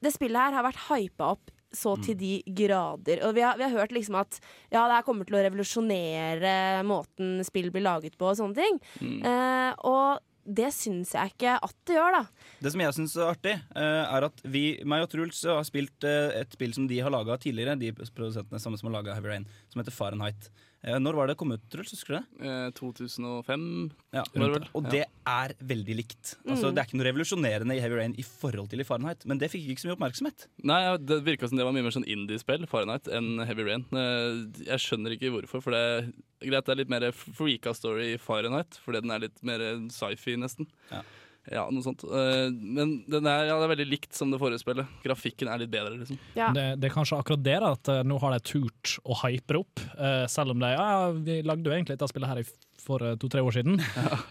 det 0.00 0.12
spillet 0.14 0.38
her 0.38 0.52
har 0.52 0.62
vært 0.62 0.86
hypa 0.86 1.32
opp 1.32 1.50
så 1.74 1.94
til 2.00 2.16
de 2.18 2.32
grader. 2.46 3.22
Og 3.26 3.34
vi 3.36 3.44
har, 3.44 3.58
vi 3.58 3.66
har 3.66 3.74
hørt 3.74 3.92
liksom 3.94 4.16
at 4.20 4.38
ja, 4.70 4.86
det 4.86 4.96
her 4.96 5.04
kommer 5.06 5.28
til 5.28 5.38
å 5.38 5.42
revolusjonere 5.44 6.54
måten 6.88 7.38
spill 7.46 7.70
blir 7.74 7.84
laget 7.84 8.16
på 8.18 8.30
og 8.30 8.38
sånne 8.38 8.56
ting. 8.58 8.80
Mm. 9.02 9.20
Eh, 9.28 9.72
og 9.88 10.24
det 10.48 10.70
syns 10.72 11.12
jeg 11.12 11.34
ikke 11.34 11.56
at 11.60 11.74
det 11.88 11.98
gjør, 11.98 12.14
da. 12.16 12.48
Det 12.64 12.72
som 12.72 12.82
jeg 12.82 12.96
syns 12.96 13.16
er 13.18 13.32
artig, 13.34 13.54
eh, 13.76 14.04
er 14.16 14.26
at 14.30 14.40
vi, 14.48 14.62
meg 14.88 15.04
og 15.04 15.10
Truls 15.12 15.42
har 15.44 15.66
spilt 15.68 16.06
eh, 16.08 16.38
et 16.40 16.56
spill 16.56 16.72
som 16.76 16.88
de 16.88 17.02
har 17.04 17.12
laga 17.12 17.36
tidligere, 17.40 17.76
de 17.80 17.92
produsentene 17.92 18.60
samme 18.62 18.80
som 18.80 18.88
har 18.88 18.98
laga 19.00 19.18
Heavy 19.18 19.32
Rain, 19.32 19.48
som 19.68 19.82
heter 19.82 19.94
Fahrenheit. 19.94 20.48
Eh, 20.84 20.94
Når 21.02 21.14
var 21.18 21.26
det 21.26 21.34
kom 21.40 21.50
ut, 21.50 21.62
Truls? 21.72 21.90
Husker 21.90 22.14
du 22.14 22.18
det? 22.20 22.46
Eh, 22.46 22.70
2005. 22.78 23.90
Ja, 24.14 24.22
det? 24.30 24.68
Og 24.78 24.86
det 24.92 25.00
er 25.26 25.54
veldig 25.58 25.96
likt. 25.98 26.36
Altså, 26.46 26.68
Mm. 26.70 26.74
Det 26.74 26.78
er 26.78 26.86
ikke 26.86 26.98
noe 27.00 27.08
revolusjonerende 27.08 27.74
i 27.76 27.80
Heavy 27.82 27.96
Rain 27.98 28.14
i 28.16 28.22
forhold 28.22 28.68
til 28.70 28.80
i 28.80 28.84
Fahrenheit, 28.86 29.26
men 29.26 29.38
det 29.38 29.50
fikk 29.50 29.66
ikke 29.68 29.82
så 29.82 29.88
mye 29.90 29.96
oppmerksomhet. 29.98 30.46
Nei, 30.62 30.96
Det 30.98 31.24
virka 31.24 31.48
som 31.48 31.58
det 31.58 31.64
var 31.66 31.72
mye 31.72 31.82
mer 31.82 31.90
sånn 31.90 32.06
indie-spill, 32.06 32.66
Fahrenheit, 32.68 33.08
enn 33.08 33.44
Heavy 33.44 33.64
Rain. 33.66 33.84
Eh, 33.92 34.64
Jeg 34.70 34.78
skjønner 34.78 35.18
ikke 35.18 35.30
hvorfor, 35.34 35.62
for 35.62 35.70
det 35.72 35.82
er 35.82 36.12
greit 36.48 36.64
det 36.64 36.72
er 36.72 36.76
litt 36.84 36.88
mer 36.90 37.10
freaka 37.12 37.74
story 37.74 38.14
i 38.14 38.16
Fahrenheit, 38.18 38.78
fordi 38.84 39.00
den 39.02 39.10
er 39.10 39.18
litt 39.26 39.42
mer 39.42 39.58
sci-fi, 39.90 40.36
nesten. 40.36 40.66
Ja. 40.92 41.02
Noe 41.48 41.82
sånt. 41.84 42.04
Eh, 42.04 42.48
Men 42.52 42.98
den 43.08 43.26
er, 43.26 43.46
ja, 43.48 43.56
det 43.58 43.66
er 43.68 43.72
veldig 43.74 43.88
likt 43.88 44.14
som 44.16 44.30
det 44.32 44.40
forrige 44.42 44.60
spillet. 44.62 44.86
Grafikken 45.04 45.48
er 45.48 45.62
litt 45.62 45.72
bedre, 45.72 45.96
liksom. 45.96 46.18
Det, 46.36 46.66
det 46.80 46.90
er 46.90 46.94
kanskje 46.94 47.18
akkurat 47.18 47.44
det 47.44 47.58
da, 47.64 47.72
at 47.76 47.92
eh, 47.94 48.02
nå 48.06 48.18
har 48.22 48.36
de 48.36 48.40
turt 48.52 48.96
å 49.04 49.16
hype 49.24 49.54
det 49.54 49.62
opp, 49.62 49.84
eh, 49.96 50.24
selv 50.30 50.54
om 50.54 50.62
de 50.64 50.72
ja, 50.74 50.86
ja, 50.94 51.12
vi 51.16 51.40
lagde 51.46 51.70
jo 51.70 51.74
egentlig 51.76 51.96
dette 51.96 52.10
spillet 52.12 52.32
her 52.34 52.42
for 52.78 53.02
to-tre 53.20 53.42
år 53.44 53.58
siden. 53.58 53.80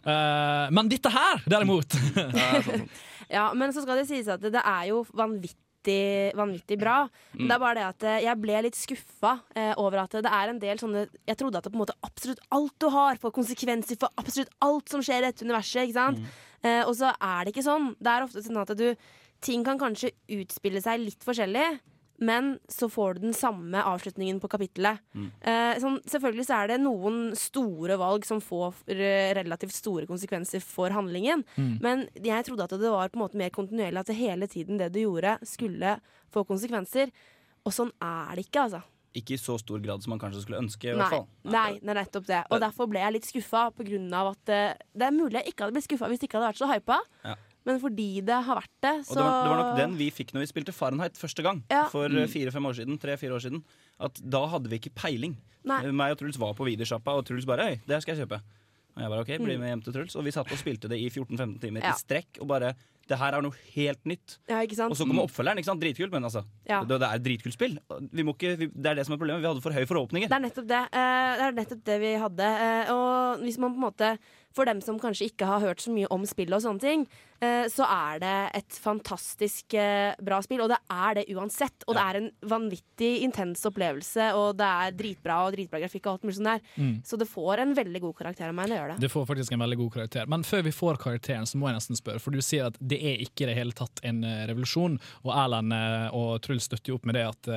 Eh, 0.07 0.69
men 0.71 0.87
dette 0.91 1.09
her, 1.11 1.41
derimot! 1.51 1.93
Ja, 3.27 3.49
men 3.53 3.73
så 3.75 3.81
skal 3.83 3.99
det 3.99 4.05
sies 4.07 4.27
at 4.31 4.39
det, 4.39 4.53
det 4.55 4.61
er 4.63 4.85
jo 4.87 5.01
vanvittig, 5.11 6.31
vanvittig 6.37 6.77
bra. 6.79 7.01
Mm. 7.33 7.41
Det 7.49 7.55
er 7.57 7.59
bare 7.59 7.75
det 7.75 7.85
at 7.89 8.05
jeg 8.23 8.39
ble 8.39 8.61
litt 8.63 8.77
skuffa 8.79 9.33
eh, 9.51 9.73
over 9.75 10.05
at 10.05 10.15
det 10.23 10.31
er 10.31 10.53
en 10.53 10.61
del 10.61 10.79
sånne 10.79 11.05
Jeg 11.27 11.39
trodde 11.39 11.59
at 11.59 11.67
det 11.67 11.73
på 11.73 11.75
en 11.79 11.83
måte 11.83 11.97
absolutt 12.07 12.39
alt 12.55 12.75
du 12.79 12.87
har, 12.93 13.19
får 13.19 13.35
konsekvenser 13.35 13.99
for 13.99 14.15
absolutt 14.21 14.53
alt 14.63 14.95
som 14.95 15.03
skjer 15.03 15.25
i 15.25 15.27
dette 15.27 15.43
universet. 15.47 15.89
ikke 15.89 15.97
sant? 15.99 16.23
Eh, 16.23 16.43
og 16.65 16.93
så 16.97 17.11
er 17.13 17.45
det 17.45 17.53
ikke 17.53 17.67
sånn. 17.67 17.91
Det 18.01 18.11
er 18.11 18.25
ofte 18.25 18.41
sånn 18.43 18.61
at 18.63 18.73
du 18.77 18.89
Ting 19.37 19.61
kan 19.61 19.77
kanskje 19.77 20.09
utspille 20.33 20.81
seg 20.81 21.03
litt 21.03 21.21
forskjellig. 21.21 21.67
Men 22.17 22.55
så 22.71 22.87
får 22.89 23.13
du 23.13 23.27
den 23.27 23.35
samme 23.37 23.81
avslutningen 23.85 24.39
på 24.41 24.49
kapittelet. 24.49 25.03
Eh, 25.45 25.77
sånn, 25.81 25.99
selvfølgelig 26.09 26.47
så 26.47 26.57
er 26.57 26.71
det 26.71 26.79
noen 26.81 27.19
store 27.37 27.97
valg 28.01 28.25
som 28.25 28.41
får 28.41 28.79
eh, 28.89 29.29
relativt 29.37 29.75
store 29.75 30.07
konsekvenser 30.09 30.63
for 30.65 30.93
handlingen. 30.95 31.45
Mm. 31.57 31.75
Men 31.83 32.05
jeg 32.17 32.47
trodde 32.47 32.65
at 32.65 32.73
det 32.73 32.93
var 32.93 33.13
på 33.13 33.19
en 33.19 33.25
måte 33.27 33.37
mer 33.37 33.53
kontinuerlig, 33.53 34.01
at 34.01 34.09
det 34.09 34.17
hele 34.17 34.49
tiden 34.49 34.81
det 34.81 34.89
du 34.95 35.03
gjorde, 35.03 35.37
skulle 35.45 35.99
få 36.33 36.41
konsekvenser. 36.49 37.13
Og 37.67 37.75
sånn 37.75 37.93
er 38.01 38.33
det 38.33 38.47
ikke, 38.47 38.65
altså. 38.65 38.81
Ikke 39.17 39.33
i 39.35 39.39
så 39.41 39.57
stor 39.59 39.81
grad 39.83 40.03
som 40.05 40.11
man 40.13 40.19
kanskje 40.21 40.43
skulle 40.45 40.59
ønske. 40.61 40.91
i 40.91 40.93
Nei, 40.93 41.01
hvert 41.01 41.09
fall. 41.15 41.27
nei, 41.43 41.79
det 41.81 41.89
er 41.89 41.99
nettopp 42.03 42.25
det. 42.29 42.39
Og 42.51 42.61
derfor 42.61 42.87
ble 42.91 42.99
jeg 43.01 43.13
litt 43.17 43.25
skuffa, 43.27 43.65
av 43.67 44.27
at 44.35 44.49
eh, 44.53 44.73
Det 44.95 45.07
er 45.07 45.11
mulig 45.15 45.41
jeg 45.41 45.53
ikke 45.53 45.65
hadde 45.65 45.73
blitt 45.77 45.87
skuffa 45.89 46.07
hvis 46.11 46.19
det 46.21 46.29
ikke 46.29 46.37
hadde 46.39 46.51
vært 46.53 46.61
så 46.61 46.69
hypa, 46.71 46.99
Ja. 47.25 47.35
men 47.65 47.79
fordi 47.81 48.21
det 48.23 48.37
har 48.47 48.55
vært 48.61 48.75
det, 48.81 48.93
Og 49.09 49.15
det 49.15 49.23
var, 49.25 49.43
det 49.43 49.49
var 49.51 49.63
nok 49.63 49.77
den 49.81 49.97
vi 49.97 50.09
fikk 50.11 50.31
når 50.33 50.45
vi 50.45 50.51
spilte 50.53 50.73
Fahrenheit 50.73 51.17
første 51.17 51.43
gang. 51.43 51.63
Ja. 51.71 51.87
For 51.89 52.07
Mm. 52.07 52.17
eh, 52.23 52.27
fire-fem 52.27 52.65
år 52.65 52.73
siden. 52.77 52.99
Tre-fire 52.99 53.33
år 53.33 53.41
siden 53.41 53.63
At 53.99 54.13
Da 54.29 54.45
hadde 54.47 54.69
vi 54.69 54.77
ikke 54.79 54.93
peiling. 54.93 55.35
Nei. 55.65 55.83
Eh, 55.85 55.91
Meg 55.91 56.11
og 56.11 56.19
Truls 56.19 56.37
var 56.37 56.53
på 56.53 56.63
videosjappa, 56.69 57.17
og 57.17 57.25
Truls 57.25 57.45
bare 57.45 57.71
Øy, 57.73 57.81
det 57.87 58.01
skal 58.03 58.15
jeg 58.15 58.27
kjøpe. 58.27 58.41
Og 58.97 59.01
jeg 59.01 59.09
bare 59.09 59.19
OK, 59.21 59.37
bli 59.43 59.55
Mm. 59.55 59.59
med 59.59 59.69
hjem 59.69 59.83
til 59.83 59.93
Truls. 59.93 60.15
Og 60.15 60.23
vi 60.23 60.31
satt 60.31 60.51
og 60.51 60.57
spilte 60.57 60.87
det 60.89 60.97
i 61.01 61.09
14-15 61.09 61.59
timer 61.59 61.81
Ja. 61.83 61.91
i 61.91 61.97
strekk. 61.97 62.39
Og 62.41 62.47
bare 62.47 62.73
Det 63.07 63.19
her 63.19 63.37
er 63.37 63.45
noe 63.45 63.55
helt 63.73 64.01
nytt. 64.09 64.37
Ja, 64.49 64.61
ikke 64.65 64.77
sant? 64.77 64.93
Og 64.93 64.99
så 64.99 65.07
kommer 65.07 65.27
oppfølgeren. 65.27 65.61
ikke 65.61 65.69
sant? 65.69 65.83
Dritkult, 65.83 66.11
men 66.13 66.27
altså. 66.27 66.43
Ja. 66.67 66.81
Det, 66.83 66.99
det 66.99 67.07
er 67.07 67.21
et 67.21 67.25
dritkult 67.25 67.55
spill. 67.55 67.77
Vi 68.11 68.25
må 68.27 68.35
ikke, 68.35 68.55
vi, 68.59 68.69
det 68.73 68.91
er 68.91 68.99
det 68.99 69.07
som 69.07 69.15
er 69.15 69.21
problemet. 69.21 69.43
Vi 69.45 69.49
hadde 69.51 69.63
for 69.63 69.77
høye 69.77 69.89
forhåpninger. 69.89 70.31
Det 70.31 70.37
er 70.37 70.43
nettopp 70.43 70.67
det. 70.69 70.81
Uh, 70.91 71.31
det 71.37 71.45
er 71.47 71.57
nettopp 71.61 71.85
det 71.91 71.97
vi 72.03 72.11
hadde. 72.25 72.51
Uh, 72.63 72.91
og 72.95 73.45
hvis 73.45 73.59
man 73.63 73.73
på 73.75 73.79
en 73.79 73.87
måte 73.87 74.11
For 74.57 74.65
dem 74.65 74.81
som 74.81 74.97
kanskje 74.97 75.29
ikke 75.29 75.45
har 75.45 75.61
hørt 75.61 75.83
så 75.83 75.93
mye 75.93 76.09
om 76.13 76.23
spillet 76.25 76.55
og 76.57 76.63
sånne 76.63 76.81
ting, 76.81 77.03
eh, 77.45 77.67
så 77.69 77.85
er 77.85 78.21
det 78.23 78.35
et 78.57 78.77
fantastisk 78.81 79.75
eh, 79.77 80.15
bra 80.23 80.39
spill, 80.41 80.63
og 80.65 80.71
det 80.71 80.79
er 80.93 81.19
det 81.19 81.25
uansett. 81.35 81.85
Og 81.85 81.97
det 81.97 82.05
er 82.05 82.19
en 82.19 82.29
vanvittig 82.49 83.11
intens 83.27 83.61
opplevelse, 83.69 84.31
og 84.37 84.57
det 84.57 84.69
er 84.87 84.95
dritbra 84.97 85.39
og 85.45 85.53
dritbra 85.53 85.81
grafikk 85.83 86.07
og 86.07 86.15
alt 86.15 86.25
mulig 86.25 86.37
sånn 86.39 86.49
der. 86.49 86.63
Mm. 86.77 86.95
Så 87.05 87.19
det 87.21 87.29
får 87.29 87.63
en 87.63 87.75
veldig 87.77 88.01
god 88.07 88.17
karakter 88.23 88.49
av 88.49 88.57
meg, 88.57 88.71
det 88.71 88.79
gjør 88.79 88.93
det. 88.93 88.97
Det 89.05 89.11
får 89.13 89.27
faktisk 89.29 89.53
en 89.53 89.65
veldig 89.65 89.79
god 89.83 89.93
karakter. 89.99 90.31
Men 90.33 90.47
før 90.47 90.65
vi 90.65 90.73
får 90.79 91.01
karakteren, 91.03 91.49
så 91.49 91.61
må 91.61 91.69
jeg 91.69 91.77
nesten 91.77 92.01
spørre, 92.01 92.23
for 92.23 92.33
du 92.33 92.41
sier 92.41 92.71
at 92.71 92.81
det 92.81 92.97
er 92.97 93.21
ikke 93.27 93.45
i 93.45 93.51
det 93.51 93.57
hele 93.59 93.77
tatt 93.77 94.01
en 94.07 94.23
eh, 94.25 94.45
revolusjon, 94.49 94.97
og 95.27 95.33
Erlend 95.37 95.75
og 96.17 96.39
Truls 96.41 96.65
støtter 96.65 96.93
jo 96.93 96.97
opp 96.97 97.05
med 97.07 97.17
det 97.17 97.23
at 97.27 97.47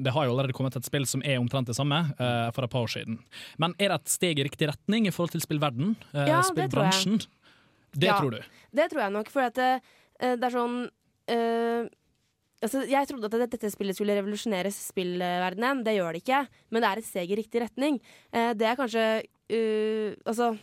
det 0.00 0.12
har 0.14 0.24
jo 0.26 0.32
allerede 0.32 0.54
kommet 0.56 0.74
et 0.78 0.86
spill 0.86 1.04
som 1.08 1.22
er 1.26 1.38
omtrent 1.38 1.68
det 1.68 1.76
samme 1.76 1.98
for 2.16 2.64
et 2.64 2.72
par 2.72 2.86
år 2.86 2.92
siden. 2.92 3.18
Men 3.60 3.74
er 3.78 3.92
det 3.92 3.98
et 4.00 4.12
steg 4.12 4.40
i 4.40 4.46
riktig 4.46 4.70
retning 4.70 5.06
i 5.06 5.12
forhold 5.14 5.34
til 5.34 5.44
spillverden? 5.44 5.94
Eh, 6.14 6.26
Ja, 6.26 6.40
det 6.40 6.70
tror 6.70 6.84
jeg. 6.84 6.94
spillbransjen? 6.94 7.20
Det 7.92 8.06
Ja, 8.06 8.18
tror 8.20 8.30
du? 8.30 8.40
Det 8.72 8.90
tror 8.90 9.02
jeg 9.02 9.12
nok, 9.12 9.30
for 9.30 9.42
at 9.42 9.54
det, 9.54 9.70
eh, 10.20 10.36
det 10.36 10.44
er 10.46 10.54
sånn 10.54 10.76
eh, 11.28 11.88
altså, 12.62 12.84
Jeg 12.88 13.08
trodde 13.08 13.30
at 13.30 13.50
dette, 13.50 13.70
spillet 13.72 13.96
skulle 13.96 14.16
revolusjonere 14.18 14.70
spillverdenen. 14.74 15.84
Det 15.84 15.96
gjør 15.96 16.12
det 16.12 16.22
ikke, 16.24 16.42
men 16.70 16.82
det 16.82 16.90
er 16.90 16.98
et 17.02 17.08
steg 17.08 17.30
i 17.30 17.38
riktig 17.40 17.62
retning. 17.64 18.00
Eh, 18.32 18.52
det 18.54 18.66
er 18.66 18.76
kanskje 18.78 19.06
eh, 19.50 20.14
Altså 20.24 20.56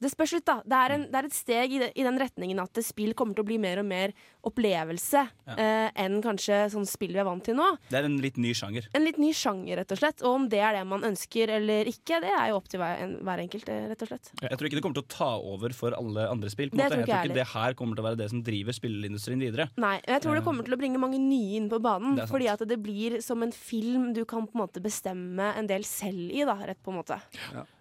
det 0.00 0.10
spørs 0.12 0.32
litt, 0.36 0.44
da. 0.46 0.60
Det 0.64 0.78
er, 0.78 0.92
en, 0.94 1.04
det 1.10 1.18
er 1.20 1.26
et 1.28 1.34
steg 1.36 1.72
i, 1.74 1.78
de, 1.82 1.88
i 1.98 2.04
den 2.06 2.18
retningen 2.20 2.60
at 2.62 2.78
spill 2.86 3.14
kommer 3.18 3.34
til 3.34 3.42
å 3.42 3.48
bli 3.48 3.58
mer 3.58 3.80
og 3.82 3.86
mer 3.88 4.12
opplevelse 4.46 5.24
Ja. 5.48 5.54
eh, 5.58 5.90
enn 6.04 6.20
kanskje 6.22 6.58
sånn 6.72 6.86
spill 6.88 7.12
vi 7.16 7.20
er 7.22 7.26
vant 7.26 7.42
til 7.44 7.56
nå. 7.58 7.66
Det 7.90 7.98
er 7.98 8.06
en 8.08 8.18
litt 8.22 8.36
ny 8.40 8.52
sjanger. 8.56 8.86
En 8.94 9.04
litt 9.04 9.18
ny 9.18 9.32
sjanger, 9.36 9.80
rett 9.80 9.94
og 9.94 9.98
slett. 10.00 10.22
Og 10.22 10.34
om 10.38 10.48
det 10.52 10.60
er 10.62 10.78
det 10.78 10.84
man 10.88 11.02
ønsker 11.08 11.50
eller 11.58 11.88
ikke, 11.90 12.20
det 12.24 12.30
er 12.30 12.50
jo 12.52 12.58
opp 12.60 12.68
til 12.70 12.80
hver, 12.82 13.02
en, 13.04 13.16
hver 13.26 13.42
enkelt, 13.44 13.68
eh, 13.72 13.86
rett 13.90 14.02
og 14.06 14.12
slett. 14.12 14.30
Jeg 14.42 14.58
tror 14.60 14.68
ikke 14.70 14.78
det 14.80 14.84
kommer 14.86 15.00
til 15.00 15.06
å 15.06 15.12
ta 15.16 15.30
over 15.54 15.74
for 15.76 15.96
alle 15.98 16.28
andre 16.30 16.52
spill. 16.52 16.70
På 16.70 16.78
Det 16.78 16.84
måte. 16.84 16.94
tror 16.94 16.98
Jeg 16.98 17.06
ikke 17.08 17.14
tror 17.14 17.22
jeg 17.24 17.30
ikke 17.32 17.40
det 17.40 17.48
her 17.54 17.74
kommer 17.80 17.98
til 17.98 18.04
å 18.04 18.08
være 18.08 18.20
det 18.22 18.28
som 18.30 18.42
driver 18.46 18.76
spillindustrien 18.78 19.42
videre. 19.42 19.68
Nei, 19.82 19.96
jeg 20.06 20.22
tror 20.22 20.38
det 20.38 20.44
kommer 20.46 20.64
til 20.68 20.76
å 20.76 20.80
bringe 20.80 20.98
mange 21.02 21.18
nye 21.22 21.56
inn 21.58 21.68
på 21.72 21.80
banen. 21.82 22.20
Fordi 22.28 22.48
at 22.52 22.62
det 22.68 22.78
blir 22.82 23.18
som 23.24 23.42
en 23.42 23.52
film 23.54 24.12
du 24.14 24.24
kan 24.28 24.46
på 24.46 24.54
en 24.54 24.62
måte 24.66 24.82
bestemme 24.84 25.52
en 25.58 25.66
del 25.66 25.82
selv 25.88 26.30
i, 26.30 26.44
da, 26.46 26.54
rett 26.68 26.80
på 26.84 26.92
en 26.94 27.00
måte. 27.02 27.18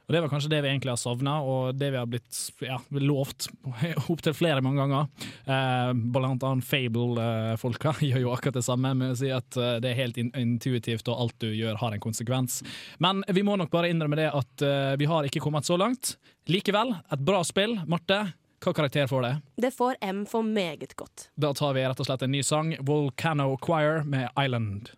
Og 0.07 0.13
Det 0.13 0.21
var 0.23 0.29
kanskje 0.31 0.49
det 0.53 0.61
vi 0.63 0.69
egentlig 0.71 0.93
har 0.93 0.99
savna, 1.01 1.33
og 1.43 1.75
det 1.75 1.89
vi 1.91 1.99
har 1.99 2.07
blitt 2.07 2.37
ja, 2.63 2.77
lovt 2.95 3.49
opptil 4.13 4.35
flere 4.37 4.63
mange 4.63 4.79
ganger. 4.79 5.09
Eh, 5.43 5.91
blant 6.15 6.45
annet 6.47 6.63
Fable-folka 6.63 7.91
gjør 8.07 8.23
jo 8.23 8.31
akkurat 8.31 8.55
det 8.55 8.63
samme 8.63 8.93
med 8.95 9.11
å 9.11 9.17
si 9.19 9.33
at 9.35 9.57
eh, 9.59 9.75
det 9.83 9.91
er 9.91 9.99
helt 9.99 10.19
intuitivt, 10.23 11.11
og 11.11 11.25
alt 11.25 11.35
du 11.43 11.49
gjør 11.51 11.81
har 11.81 11.97
en 11.97 12.03
konsekvens. 12.07 12.61
Men 13.03 13.19
vi 13.27 13.43
må 13.43 13.57
nok 13.59 13.73
bare 13.73 13.91
innrømme 13.91 14.19
det 14.19 14.29
at 14.31 14.63
eh, 14.63 14.93
vi 15.01 15.09
har 15.11 15.27
ikke 15.27 15.43
kommet 15.43 15.67
så 15.67 15.75
langt. 15.75 16.15
Likevel, 16.47 16.95
et 17.11 17.25
bra 17.27 17.41
spill. 17.43 17.75
Marte, 17.91 18.21
hva 18.63 18.73
karakter 18.73 19.09
får 19.11 19.25
det? 19.27 19.33
Det 19.67 19.73
får 19.75 19.99
M 20.07 20.23
for 20.29 20.47
meget 20.47 20.95
godt. 20.95 21.27
Da 21.35 21.51
tar 21.51 21.75
vi 21.75 21.83
rett 21.83 21.99
og 21.99 22.07
slett 22.07 22.23
en 22.23 22.31
ny 22.31 22.45
sang, 22.47 22.71
Volcano 22.79 23.57
Choir 23.59 24.07
med 24.07 24.31
Island. 24.39 24.93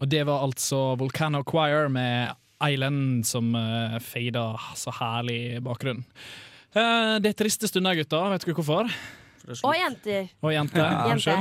Og 0.00 0.08
det 0.08 0.24
var 0.28 0.44
altså 0.44 0.96
Volcano 1.00 1.42
Choir 1.44 1.90
med 1.92 2.32
Island 2.60 3.24
som 3.28 3.54
uh, 3.56 3.98
feida 4.00 4.54
så 4.76 4.92
herlig 4.96 5.60
bakgrunn. 5.64 6.04
Eh, 6.70 7.16
det 7.18 7.32
er 7.32 7.38
triste 7.38 7.66
stunder, 7.66 7.96
gutter. 7.98 8.30
Vet 8.30 8.46
du 8.46 8.52
hvorfor? 8.54 8.90
Og 9.48 9.74
jenter. 9.74 10.28
Og 10.44 10.52
jenter. 10.52 10.84
Jente. 11.10 11.34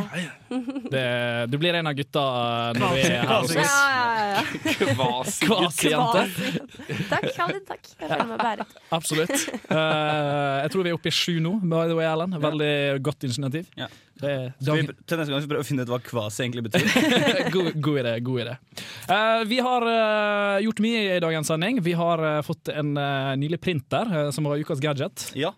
Unnskyld. 0.49 0.89
Det, 0.89 1.05
du 1.51 1.57
blir 1.62 1.75
en 1.77 1.89
av 1.91 1.93
gutta 1.97 2.23
når 2.77 2.93
vi 2.95 3.01
er 3.05 3.25
her 3.27 3.33
hos 3.43 3.53
Ja, 3.53 3.62
oss. 3.62 3.75
ja, 3.75 4.07
ja, 4.15 4.27
ja. 4.31 4.43
Kvasijente. 5.45 6.23
Takk, 7.12 7.27
Khalid. 7.35 7.63
Takk. 7.67 7.89
Jeg 7.99 8.07
føler 8.09 8.27
meg 8.31 8.41
bæret. 8.41 8.77
Absolutt. 8.95 9.33
Uh, 9.69 10.63
jeg 10.63 10.73
tror 10.73 10.88
vi 10.88 10.93
er 10.93 10.97
oppe 10.97 11.12
i 11.12 11.15
sju 11.19 11.35
nå, 11.43 11.57
by 11.62 11.85
the 11.91 11.97
way, 11.99 12.07
Erlend. 12.09 12.39
Veldig 12.41 12.73
godt 13.05 13.27
initiativ. 13.29 13.69
Det, 14.19 14.33
Skal 14.59 14.81
vi, 14.81 14.88
til 15.07 15.21
neste 15.21 15.31
gang 15.31 15.39
skal 15.39 15.45
vi 15.45 15.51
prøve 15.53 15.63
å 15.63 15.67
finne 15.69 15.85
ut 15.85 15.91
hva 15.93 15.99
kvasi 16.03 16.43
egentlig 16.43 16.65
betyr. 16.65 16.89
god, 17.55 17.69
god 17.79 18.01
idé. 18.01 18.13
god 18.27 18.41
idé 18.43 18.55
uh, 19.07 19.45
Vi 19.47 19.62
har 19.63 19.85
uh, 19.88 20.57
gjort 20.65 20.81
mye 20.83 21.05
i 21.15 21.21
dagens 21.23 21.47
sending. 21.53 21.79
Vi 21.85 21.93
har 21.99 22.25
fått 22.47 22.71
en 22.73 22.95
nylig 23.39 23.62
printer, 23.63 24.31
som 24.35 24.47
var 24.49 24.59
ukas 24.59 24.81
gadget. 24.83 25.29
Ja. 25.39 25.53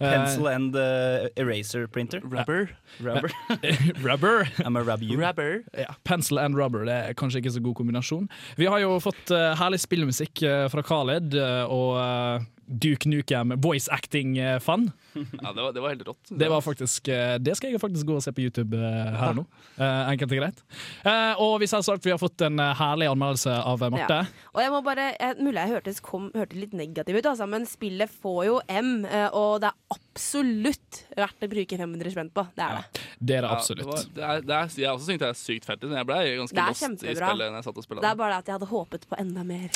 Eh, 0.00 0.10
Pencil 0.16 0.46
and 0.48 0.76
uh, 0.76 1.28
eraser 1.36 1.86
printer. 1.86 2.20
Rubber. 2.24 2.70
Rubber. 3.00 3.30
rubber. 4.02 4.48
I'm 4.64 4.76
a 4.76 4.82
rub 4.82 5.02
you. 5.02 5.18
Rubber. 5.18 5.62
Ja, 5.76 5.94
Pencil 6.04 6.38
and 6.38 6.56
rubber 6.56 6.86
det 6.88 6.94
er 6.94 7.12
kanskje 7.18 7.42
ikke 7.42 7.52
så 7.52 7.60
god 7.60 7.76
kombinasjon. 7.82 8.28
Vi 8.56 8.64
har 8.70 8.80
jo 8.80 8.96
fått 9.04 9.28
uh, 9.34 9.52
herlig 9.60 9.82
spillmusikk 9.84 10.40
uh, 10.46 10.64
fra 10.72 10.82
Khaled 10.86 11.36
og 11.70 12.48
Duke 12.70 13.08
Nukem 13.10 13.52
voice 13.60 13.90
acting-fan. 13.92 14.90
Ja, 15.42 15.50
det 15.50 15.62
var, 15.62 15.72
det 15.74 15.80
var 15.82 15.90
helt 15.90 16.04
rått. 16.06 16.28
Det 16.38 16.46
var 16.48 16.60
faktisk 16.62 17.08
Det 17.42 17.54
skal 17.58 17.72
jeg 17.72 17.80
faktisk 17.82 18.06
gå 18.06 18.14
og 18.14 18.22
se 18.22 18.30
på 18.30 18.44
YouTube 18.44 18.78
her 18.78 19.32
nå. 19.34 19.42
Eh, 19.74 20.10
Enkelt 20.12 20.30
og 20.30 20.38
greit. 20.38 20.60
Eh, 21.02 21.40
Og 21.42 21.56
vi 21.58 21.66
selvsagt 21.66 22.06
vi 22.06 22.12
har 22.14 22.20
fått 22.22 22.44
en 22.46 22.62
herlig 22.78 23.08
anmeldelse 23.10 23.56
av 23.58 23.82
Marte. 23.90 24.20
Ja. 24.22 24.46
Og 24.54 24.62
jeg 24.62 24.70
må 24.70 24.84
bare, 24.86 25.08
jeg, 25.16 25.40
Mulig 25.42 25.58
jeg 25.64 25.72
hørtes, 25.74 25.98
kom, 26.06 26.28
hørte 26.36 26.60
litt 26.62 26.76
negativ 26.78 27.18
ut, 27.18 27.26
altså, 27.32 27.48
men 27.50 27.66
spillet 27.66 28.12
får 28.22 28.40
jo 28.52 28.60
M, 28.70 28.92
og 29.34 29.58
det 29.64 29.72
er 29.72 29.89
absolutt 29.90 31.00
verdt 31.16 31.44
å 31.44 31.48
bruke 31.50 31.76
500 31.78 32.12
spenn 32.14 32.30
på. 32.34 32.44
Det 32.54 32.64
er 32.64 32.76
det. 32.78 33.00
Det 33.20 33.36
er 33.36 33.44
det 33.44 33.50
Ja, 33.50 33.74
det 33.74 33.86
var- 33.86 34.04
det 34.14 34.22
er, 34.22 34.40
det 34.40 34.54
er, 34.56 34.68
jeg 34.80 34.90
også 34.90 35.06
syntes 35.06 35.18
det 35.18 35.28
er 35.28 35.38
sykt 35.40 35.64
fett. 35.66 35.80
Jeg 35.82 36.06
ble 36.06 36.18
ganske 36.38 36.56
lost 36.56 36.82
kjempebra. 36.82 36.90
lost 36.90 37.04
i 37.04 37.14
spillet 37.14 37.50
når 37.50 37.56
jeg 37.58 37.64
satt 37.64 37.76
og 37.78 37.84
spilte 37.84 38.00
Det 38.00 38.10
er 38.10 38.18
bare 38.20 38.30
det 38.30 38.38
at 38.38 38.46
jeg 38.46 38.54
hadde 38.58 38.70
håpet 38.70 39.06
på 39.10 39.18
enda 39.18 39.44
mer. 39.44 39.68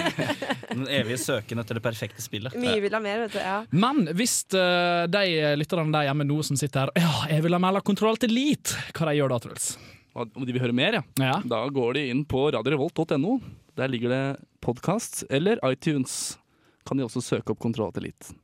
Den 0.70 0.86
evige 0.86 1.18
søken 1.18 1.58
etter 1.58 1.74
det 1.74 1.82
perfekte 1.82 2.22
spillet. 2.22 2.54
Mye 2.54 2.80
vil 2.80 2.92
ha 2.94 3.00
mer, 3.00 3.24
vet 3.26 3.32
du. 3.32 3.38
Ja. 3.38 3.64
Men 3.72 4.06
hvis 4.14 4.44
uh, 4.54 5.06
de 5.10 5.24
lytterne 5.58 5.92
der 5.92 6.06
hjemme 6.10 6.26
nå 6.28 6.42
som 6.46 6.56
sitter 6.56 6.86
her 6.86 6.92
Ja, 6.94 7.26
jeg 7.34 7.42
vil 7.42 7.52
ha 7.52 7.58
mer 7.62 7.80
kontroll 7.80 8.16
til 8.20 8.30
Elite, 8.30 8.76
hva 8.94 9.10
de 9.10 9.16
gjør 9.18 9.34
da, 9.34 9.40
Truls? 9.42 9.72
Om 10.14 10.44
de 10.44 10.52
vil 10.52 10.62
høre 10.62 10.74
mer, 10.74 11.02
ja. 11.18 11.34
Da 11.46 11.64
går 11.70 11.94
de 11.94 12.08
inn 12.10 12.24
på 12.28 12.50
radiorevolt.no. 12.54 13.38
Der 13.78 13.88
ligger 13.88 14.10
det 14.10 14.24
podkast 14.60 15.24
eller 15.30 15.60
iTunes. 15.70 16.36
Kan 16.86 16.98
de 16.98 17.04
også 17.04 17.22
søke 17.22 17.52
opp 17.52 17.60
Kontroll 17.60 17.92
til 17.94 18.06
Elite. 18.06 18.34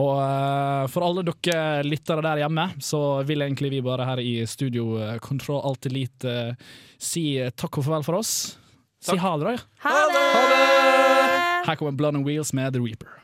Og 0.00 0.12
uh, 0.18 0.84
for 0.92 1.04
alle 1.06 1.24
dere 1.26 1.84
lyttere 1.86 2.24
der 2.24 2.42
hjemme, 2.44 2.66
så 2.80 3.22
vil 3.28 3.44
egentlig 3.44 3.72
vi 3.74 3.82
bare 3.84 4.06
her 4.08 4.22
i 4.22 4.34
studio 4.48 4.98
uh, 5.00 5.16
Kontroll 5.24 5.62
Alt 5.68 5.88
Elite 5.90 6.28
uh, 6.52 6.74
si 7.00 7.38
eh, 7.40 7.52
takk 7.56 7.80
og 7.80 7.88
farvel 7.88 8.06
for 8.06 8.20
oss. 8.20 8.34
Si 9.02 9.16
ha 9.18 9.32
det, 9.40 9.48
da. 9.48 9.66
Ha 9.82 9.98
det! 10.12 10.22
Her 11.66 11.78
kommer 11.78 11.96
Blood 11.98 12.20
and 12.20 12.26
Wheels 12.26 12.52
med 12.54 12.74
The 12.74 12.82
Reaper. 12.82 13.21